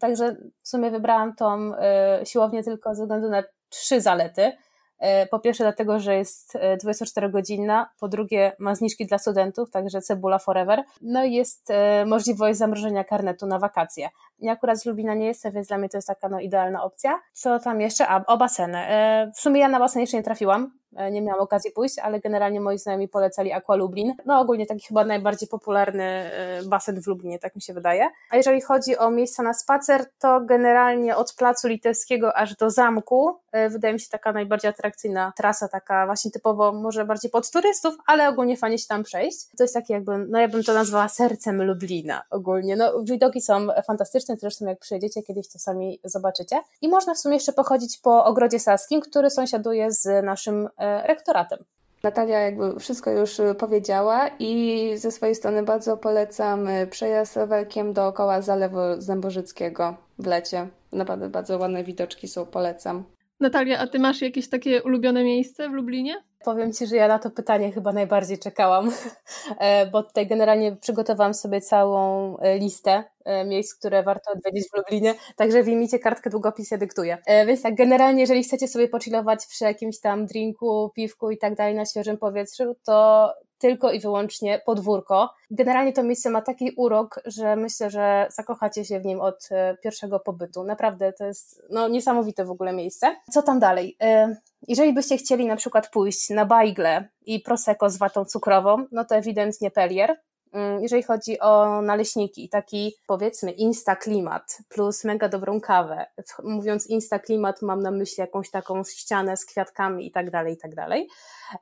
także 0.00 0.36
w 0.62 0.68
sumie 0.68 0.90
wybrałam 0.90 1.34
tą 1.34 1.74
e, 1.76 2.20
siłownię 2.24 2.62
tylko 2.62 2.94
ze 2.94 3.02
względu 3.02 3.28
na 3.28 3.42
trzy 3.68 4.00
zalety. 4.00 4.52
E, 5.00 5.26
po 5.26 5.38
pierwsze 5.38 5.64
dlatego, 5.64 6.00
że 6.00 6.14
jest 6.14 6.58
24-godzinna, 6.84 7.82
e, 7.82 7.86
po 8.00 8.08
drugie 8.08 8.52
ma 8.58 8.74
zniżki 8.74 9.06
dla 9.06 9.18
studentów, 9.18 9.70
także 9.70 10.00
cebula 10.00 10.38
forever, 10.38 10.84
no 11.02 11.24
i 11.24 11.32
jest 11.32 11.70
e, 11.70 12.04
możliwość 12.06 12.58
zamrożenia 12.58 13.04
karnetu 13.04 13.46
na 13.46 13.58
wakacje. 13.58 14.08
Ja 14.38 14.52
akurat 14.52 14.78
z 14.78 14.86
Lubina 14.86 15.14
nie 15.14 15.26
jestem, 15.26 15.52
więc 15.52 15.68
dla 15.68 15.78
mnie 15.78 15.88
to 15.88 15.98
jest 15.98 16.08
taka 16.08 16.28
no, 16.28 16.40
idealna 16.40 16.84
opcja. 16.84 17.20
Co 17.32 17.58
tam 17.58 17.80
jeszcze? 17.80 18.08
A, 18.08 18.26
o 18.26 18.36
baseny. 18.36 18.78
W 19.34 19.40
sumie 19.40 19.60
ja 19.60 19.68
na 19.68 19.78
basen 19.78 20.00
jeszcze 20.00 20.16
nie 20.16 20.22
trafiłam, 20.22 20.79
nie 21.12 21.22
miałam 21.22 21.42
okazji 21.42 21.70
pójść, 21.70 21.98
ale 21.98 22.20
generalnie 22.20 22.60
moi 22.60 22.78
znajomi 22.78 23.08
polecali 23.08 23.52
Aqua 23.52 23.76
Lublin. 23.76 24.14
No 24.26 24.40
ogólnie 24.40 24.66
taki 24.66 24.86
chyba 24.86 25.04
najbardziej 25.04 25.48
popularny 25.48 26.04
e, 26.04 26.62
basen 26.64 27.02
w 27.02 27.06
Lublinie, 27.06 27.38
tak 27.38 27.54
mi 27.54 27.62
się 27.62 27.74
wydaje. 27.74 28.08
A 28.30 28.36
jeżeli 28.36 28.60
chodzi 28.60 28.98
o 28.98 29.10
miejsca 29.10 29.42
na 29.42 29.54
spacer, 29.54 30.04
to 30.18 30.40
generalnie 30.40 31.16
od 31.16 31.34
Placu 31.34 31.68
Litewskiego 31.68 32.36
aż 32.36 32.56
do 32.56 32.70
zamku 32.70 33.36
e, 33.52 33.70
wydaje 33.70 33.94
mi 33.94 34.00
się 34.00 34.08
taka 34.08 34.32
najbardziej 34.32 34.70
atrakcyjna 34.70 35.32
trasa, 35.36 35.68
taka 35.68 36.06
właśnie 36.06 36.30
typowo 36.30 36.72
może 36.72 37.04
bardziej 37.04 37.30
pod 37.30 37.50
turystów, 37.50 37.94
ale 38.06 38.28
ogólnie 38.28 38.56
fajnie 38.56 38.78
się 38.78 38.86
tam 38.88 39.02
przejść. 39.02 39.46
To 39.58 39.64
jest 39.64 39.74
takie 39.74 39.94
jakby, 39.94 40.18
no 40.18 40.40
ja 40.40 40.48
bym 40.48 40.64
to 40.64 40.74
nazwała 40.74 41.08
sercem 41.08 41.62
Lublina 41.62 42.22
ogólnie. 42.30 42.76
No 42.76 43.02
widoki 43.02 43.40
są 43.40 43.66
fantastyczne, 43.86 44.36
zresztą 44.36 44.66
jak 44.66 44.78
przyjedziecie 44.78 45.22
kiedyś 45.22 45.48
to 45.48 45.58
sami 45.58 46.00
zobaczycie. 46.04 46.60
I 46.80 46.88
można 46.88 47.14
w 47.14 47.18
sumie 47.18 47.34
jeszcze 47.34 47.52
pochodzić 47.52 47.98
po 47.98 48.24
Ogrodzie 48.24 48.58
Saskim, 48.58 49.00
który 49.00 49.30
sąsiaduje 49.30 49.92
z 49.92 50.24
naszym 50.24 50.68
E, 50.79 50.79
rektoratem. 51.06 51.64
Natalia 52.02 52.38
jakby 52.38 52.80
wszystko 52.80 53.10
już 53.10 53.40
powiedziała 53.58 54.30
i 54.38 54.92
ze 54.96 55.10
swojej 55.10 55.34
strony 55.34 55.62
bardzo 55.62 55.96
polecam 55.96 56.68
e, 56.68 56.86
przejazd 56.86 57.36
rowerkiem 57.36 57.92
dookoła 57.92 58.42
Zalewu 58.42 58.78
Zębożyckiego 58.98 59.96
w 60.18 60.26
lecie. 60.26 60.68
Naprawdę 60.92 61.28
bardzo 61.28 61.58
ładne 61.58 61.84
widoczki 61.84 62.28
są, 62.28 62.46
polecam. 62.46 63.04
Natalia, 63.40 63.78
a 63.78 63.86
ty 63.86 63.98
masz 63.98 64.22
jakieś 64.22 64.48
takie 64.48 64.82
ulubione 64.82 65.24
miejsce 65.24 65.68
w 65.68 65.72
Lublinie? 65.72 66.22
Powiem 66.44 66.72
Ci, 66.72 66.86
że 66.86 66.96
ja 66.96 67.08
na 67.08 67.18
to 67.18 67.30
pytanie 67.30 67.72
chyba 67.72 67.92
najbardziej 67.92 68.38
czekałam, 68.38 68.90
e, 69.58 69.86
bo 69.86 70.02
tutaj 70.02 70.26
generalnie 70.26 70.76
przygotowałam 70.76 71.34
sobie 71.34 71.60
całą 71.60 72.36
e, 72.38 72.58
listę 72.58 73.04
e, 73.24 73.44
miejsc, 73.44 73.74
które 73.74 74.02
warto 74.02 74.32
odwiedzić 74.32 74.70
w 74.70 74.76
Lublinie, 74.76 75.14
także 75.36 75.62
wyjmijcie 75.62 75.98
kartkę, 75.98 76.30
długopis 76.30 76.70
ja 76.70 76.78
dyktuję. 76.78 77.18
Więc 77.46 77.62
tak, 77.62 77.74
generalnie 77.74 78.20
jeżeli 78.20 78.42
chcecie 78.44 78.68
sobie 78.68 78.88
pochillować 78.88 79.46
przy 79.46 79.64
jakimś 79.64 80.00
tam 80.00 80.26
drinku, 80.26 80.90
piwku 80.94 81.30
i 81.30 81.38
tak 81.38 81.54
dalej 81.54 81.74
na 81.74 81.86
świeżym 81.86 82.18
powietrzu, 82.18 82.76
to 82.84 83.28
tylko 83.58 83.92
i 83.92 84.00
wyłącznie 84.00 84.62
podwórko. 84.66 85.30
Generalnie 85.50 85.92
to 85.92 86.02
miejsce 86.02 86.30
ma 86.30 86.42
taki 86.42 86.70
urok, 86.76 87.20
że 87.24 87.56
myślę, 87.56 87.90
że 87.90 88.26
zakochacie 88.30 88.84
się 88.84 89.00
w 89.00 89.04
nim 89.04 89.20
od 89.20 89.48
pierwszego 89.82 90.20
pobytu. 90.20 90.64
Naprawdę 90.64 91.12
to 91.12 91.26
jest 91.26 91.62
no, 91.70 91.88
niesamowite 91.88 92.44
w 92.44 92.50
ogóle 92.50 92.72
miejsce. 92.72 93.16
Co 93.30 93.42
tam 93.42 93.58
dalej? 93.58 93.96
Jeżeli 94.68 94.92
byście 94.92 95.16
chcieli 95.16 95.46
na 95.46 95.56
przykład 95.56 95.90
pójść 95.90 96.30
na 96.30 96.46
bajgle 96.46 97.08
i 97.26 97.40
prosecco 97.40 97.90
z 97.90 97.96
watą 97.96 98.24
cukrową, 98.24 98.86
no 98.92 99.04
to 99.04 99.16
ewidentnie 99.16 99.70
Pelier. 99.70 100.16
Mm, 100.52 100.82
jeżeli 100.82 101.02
chodzi 101.02 101.40
o 101.40 101.82
naleśniki, 101.82 102.48
taki 102.48 102.94
powiedzmy 103.06 103.50
insta 103.50 103.96
klimat 103.96 104.58
plus 104.68 105.04
mega 105.04 105.28
dobrą 105.28 105.60
kawę. 105.60 106.06
Mówiąc 106.44 106.86
insta 106.86 107.18
klimat, 107.18 107.62
mam 107.62 107.82
na 107.82 107.90
myśli 107.90 108.20
jakąś 108.20 108.50
taką 108.50 108.84
ścianę 108.84 109.36
z 109.36 109.44
kwiatkami 109.46 110.06
i 110.06 110.10
tak 110.10 110.30
dalej, 110.30 110.54
i 110.54 110.56
tak 110.56 110.74
dalej. 110.74 111.08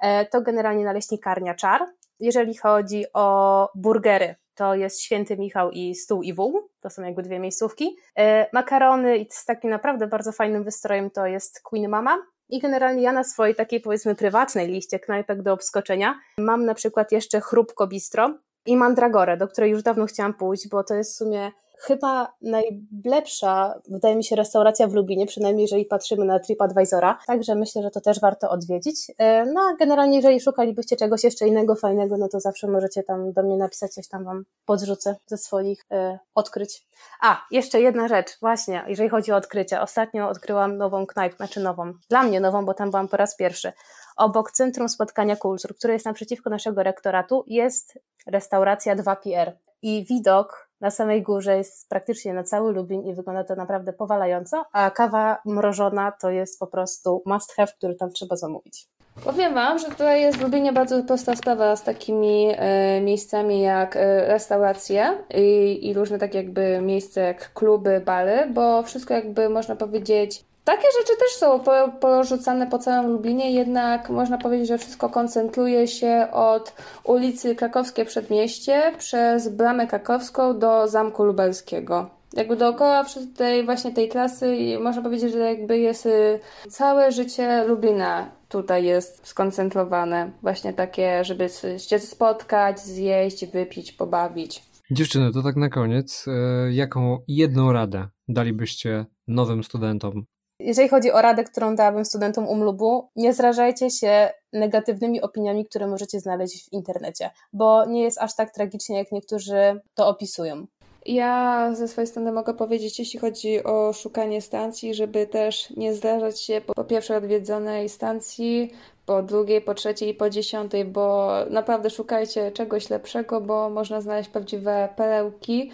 E, 0.00 0.26
to 0.26 0.40
generalnie 0.40 0.84
naleśnikarnia 0.84 1.54
czar. 1.54 1.86
Jeżeli 2.20 2.56
chodzi 2.56 3.04
o 3.14 3.68
burgery, 3.74 4.34
to 4.54 4.74
jest 4.74 5.02
Święty 5.02 5.36
Michał 5.36 5.70
i 5.70 5.94
Stół 5.94 6.22
i 6.22 6.34
Wół, 6.34 6.68
to 6.80 6.90
są 6.90 7.02
jakby 7.02 7.22
dwie 7.22 7.38
miejscówki. 7.38 7.96
E, 8.16 8.46
makarony 8.52 9.26
z 9.30 9.44
takim 9.44 9.70
naprawdę 9.70 10.06
bardzo 10.06 10.32
fajnym 10.32 10.64
wystrojem 10.64 11.10
to 11.10 11.26
jest 11.26 11.62
Queen 11.62 11.88
Mama, 11.88 12.18
i 12.48 12.60
generalnie 12.60 13.02
ja 13.02 13.12
na 13.12 13.24
swojej 13.24 13.54
takiej 13.54 13.80
powiedzmy 13.80 14.14
prywatnej 14.14 14.68
liście 14.68 14.98
knajpek 14.98 15.42
do 15.42 15.52
obskoczenia 15.52 16.18
mam 16.38 16.64
na 16.64 16.74
przykład 16.74 17.12
jeszcze 17.12 17.40
Chrupko 17.40 17.86
Bistro, 17.86 18.38
i 18.68 18.76
Mandragorę, 18.76 19.36
do 19.36 19.48
której 19.48 19.70
już 19.70 19.82
dawno 19.82 20.06
chciałam 20.06 20.34
pójść, 20.34 20.68
bo 20.68 20.84
to 20.84 20.94
jest 20.94 21.14
w 21.14 21.16
sumie 21.16 21.52
chyba 21.80 22.32
najlepsza, 22.42 23.80
wydaje 23.88 24.16
mi 24.16 24.24
się, 24.24 24.36
restauracja 24.36 24.86
w 24.86 24.94
Lublinie, 24.94 25.26
przynajmniej 25.26 25.62
jeżeli 25.62 25.84
patrzymy 25.84 26.24
na 26.24 26.38
TripAdvisora, 26.38 27.18
także 27.26 27.54
myślę, 27.54 27.82
że 27.82 27.90
to 27.90 28.00
też 28.00 28.20
warto 28.20 28.50
odwiedzić. 28.50 29.12
E, 29.18 29.46
no 29.46 29.60
a 29.60 29.76
generalnie, 29.76 30.16
jeżeli 30.16 30.40
szukalibyście 30.40 30.96
czegoś 30.96 31.24
jeszcze 31.24 31.48
innego, 31.48 31.74
fajnego, 31.74 32.16
no 32.16 32.28
to 32.28 32.40
zawsze 32.40 32.68
możecie 32.68 33.02
tam 33.02 33.32
do 33.32 33.42
mnie 33.42 33.56
napisać, 33.56 33.92
coś 33.94 34.08
tam 34.08 34.24
wam 34.24 34.44
podrzucę 34.64 35.16
ze 35.26 35.36
swoich 35.36 35.84
e, 35.90 36.18
odkryć. 36.34 36.86
A, 37.20 37.46
jeszcze 37.50 37.80
jedna 37.80 38.08
rzecz, 38.08 38.38
właśnie, 38.40 38.84
jeżeli 38.88 39.08
chodzi 39.08 39.32
o 39.32 39.36
odkrycia. 39.36 39.82
Ostatnio 39.82 40.28
odkryłam 40.28 40.76
nową 40.76 41.06
knajpę, 41.06 41.36
znaczy 41.36 41.60
nową, 41.60 41.92
dla 42.10 42.22
mnie 42.22 42.40
nową, 42.40 42.64
bo 42.64 42.74
tam 42.74 42.90
byłam 42.90 43.08
po 43.08 43.16
raz 43.16 43.36
pierwszy. 43.36 43.72
Obok 44.18 44.52
Centrum 44.52 44.88
Spotkania 44.88 45.36
Kultur, 45.36 45.76
które 45.76 45.92
jest 45.92 46.06
naprzeciwko 46.06 46.50
naszego 46.50 46.82
rektoratu, 46.82 47.44
jest 47.46 47.98
restauracja 48.26 48.96
2PR. 48.96 49.52
I 49.82 50.04
widok 50.04 50.68
na 50.80 50.90
samej 50.90 51.22
górze 51.22 51.56
jest 51.56 51.88
praktycznie 51.88 52.34
na 52.34 52.42
cały 52.42 52.72
Lublin 52.72 53.02
i 53.02 53.14
wygląda 53.14 53.44
to 53.44 53.54
naprawdę 53.54 53.92
powalająco, 53.92 54.64
a 54.72 54.90
kawa 54.90 55.38
mrożona 55.44 56.12
to 56.12 56.30
jest 56.30 56.58
po 56.58 56.66
prostu 56.66 57.22
must 57.26 57.52
have, 57.52 57.72
który 57.78 57.94
tam 57.94 58.10
trzeba 58.10 58.36
zamówić. 58.36 58.88
Powiem 59.24 59.54
Wam, 59.54 59.78
że 59.78 59.86
tutaj 59.88 60.20
jest 60.20 60.38
w 60.38 60.42
Lublinie 60.42 60.72
bardzo 60.72 61.02
prosta 61.02 61.36
sprawa 61.36 61.76
z 61.76 61.82
takimi 61.82 62.48
e, 62.56 63.00
miejscami 63.00 63.60
jak 63.60 63.96
e, 63.96 64.26
restauracje 64.26 65.24
i, 65.34 65.78
i 65.88 65.94
różne 65.94 66.18
takie 66.18 66.38
jakby 66.38 66.80
miejsca 66.82 67.20
jak 67.20 67.52
kluby, 67.52 68.02
bary, 68.04 68.50
bo 68.54 68.82
wszystko 68.82 69.14
jakby 69.14 69.48
można 69.48 69.76
powiedzieć 69.76 70.47
takie 70.68 70.86
rzeczy 71.00 71.18
też 71.18 71.30
są 71.30 71.60
porzucane 72.00 72.66
po 72.66 72.78
całym 72.78 73.10
Lublinie, 73.10 73.52
jednak 73.52 74.10
można 74.10 74.38
powiedzieć, 74.38 74.68
że 74.68 74.78
wszystko 74.78 75.08
koncentruje 75.08 75.86
się 75.86 76.28
od 76.32 76.72
ulicy 77.04 77.54
Krakowskie 77.54 78.04
Przedmieście 78.04 78.92
przez 78.98 79.48
Bramę 79.48 79.86
Krakowską 79.86 80.58
do 80.58 80.88
Zamku 80.88 81.24
Lubelskiego. 81.24 82.10
Jakby 82.32 82.56
dookoła 82.56 83.04
tej 83.36 83.64
właśnie 83.64 83.92
tej 83.92 84.08
trasy 84.08 84.56
można 84.82 85.02
powiedzieć, 85.02 85.32
że 85.32 85.38
jakby 85.38 85.78
jest 85.78 86.06
y, 86.06 86.40
całe 86.68 87.12
życie 87.12 87.64
Lublina 87.64 88.30
tutaj 88.48 88.84
jest 88.84 89.26
skoncentrowane. 89.26 90.30
Właśnie 90.42 90.72
takie, 90.72 91.24
żeby 91.24 91.48
się 91.88 91.98
spotkać, 91.98 92.80
zjeść, 92.80 93.46
wypić, 93.46 93.92
pobawić. 93.92 94.62
Dziewczyny, 94.90 95.32
to 95.32 95.42
tak 95.42 95.56
na 95.56 95.68
koniec, 95.68 96.24
e, 96.28 96.72
jaką 96.72 97.18
jedną 97.28 97.72
radę 97.72 98.08
dalibyście 98.28 99.06
nowym 99.28 99.64
studentom 99.64 100.24
jeżeli 100.60 100.88
chodzi 100.88 101.12
o 101.12 101.22
radę, 101.22 101.44
którą 101.44 101.76
dałabym 101.76 102.04
studentom 102.04 102.48
UMLUBu, 102.48 103.08
nie 103.16 103.34
zrażajcie 103.34 103.90
się 103.90 104.30
negatywnymi 104.52 105.20
opiniami, 105.20 105.66
które 105.66 105.86
możecie 105.86 106.20
znaleźć 106.20 106.64
w 106.64 106.72
internecie, 106.72 107.30
bo 107.52 107.84
nie 107.84 108.02
jest 108.02 108.18
aż 108.18 108.36
tak 108.36 108.50
tragicznie, 108.50 108.98
jak 108.98 109.12
niektórzy 109.12 109.80
to 109.94 110.08
opisują. 110.08 110.66
Ja 111.06 111.70
ze 111.74 111.88
swojej 111.88 112.06
strony 112.06 112.32
mogę 112.32 112.54
powiedzieć, 112.54 112.98
jeśli 112.98 113.20
chodzi 113.20 113.64
o 113.64 113.92
szukanie 113.92 114.42
stacji, 114.42 114.94
żeby 114.94 115.26
też 115.26 115.70
nie 115.70 115.94
zdarzać 115.94 116.40
się 116.40 116.60
po, 116.60 116.74
po 116.74 116.84
pierwszej 116.84 117.16
odwiedzonej 117.16 117.88
stacji, 117.88 118.72
po 119.06 119.22
drugiej, 119.22 119.60
po 119.60 119.74
trzeciej 119.74 120.08
i 120.08 120.14
po 120.14 120.30
dziesiątej, 120.30 120.84
bo 120.84 121.32
naprawdę 121.50 121.90
szukajcie 121.90 122.52
czegoś 122.52 122.90
lepszego, 122.90 123.40
bo 123.40 123.70
można 123.70 124.00
znaleźć 124.00 124.30
prawdziwe 124.30 124.88
perełki. 124.96 125.70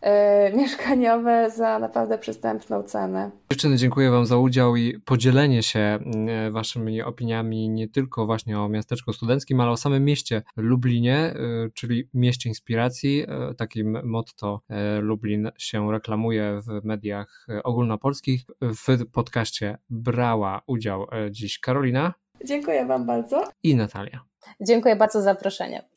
E, 0.00 0.52
mieszkaniowe 0.52 1.50
za 1.50 1.78
naprawdę 1.78 2.18
przystępną 2.18 2.82
cenę. 2.82 3.30
Dziewczyny, 3.56 3.76
dziękuję 3.76 4.10
Wam 4.10 4.26
za 4.26 4.36
udział 4.36 4.76
i 4.76 5.00
podzielenie 5.04 5.62
się 5.62 5.78
e, 5.78 6.50
Waszymi 6.50 7.02
opiniami 7.02 7.68
nie 7.68 7.88
tylko 7.88 8.26
właśnie 8.26 8.60
o 8.60 8.68
miasteczku 8.68 9.12
studenckim, 9.12 9.60
ale 9.60 9.70
o 9.70 9.76
samym 9.76 10.04
mieście 10.04 10.42
Lublinie, 10.56 11.16
e, 11.16 11.34
czyli 11.74 12.08
mieście 12.14 12.48
inspiracji. 12.48 13.26
Takim 13.58 13.98
motto 14.04 14.60
Lublin 15.00 15.50
się 15.58 15.92
reklamuje 15.92 16.60
w 16.60 16.84
mediach 16.84 17.46
ogólnopolskich. 17.64 18.42
W 18.60 19.06
podcaście 19.12 19.78
brała 19.90 20.62
udział 20.66 21.06
dziś 21.30 21.58
Karolina. 21.58 22.14
Dziękuję 22.44 22.86
Wam 22.86 23.06
bardzo. 23.06 23.44
I 23.62 23.76
Natalia. 23.76 24.24
Dziękuję 24.60 24.96
bardzo 24.96 25.18
za 25.18 25.24
zaproszenie. 25.24 25.95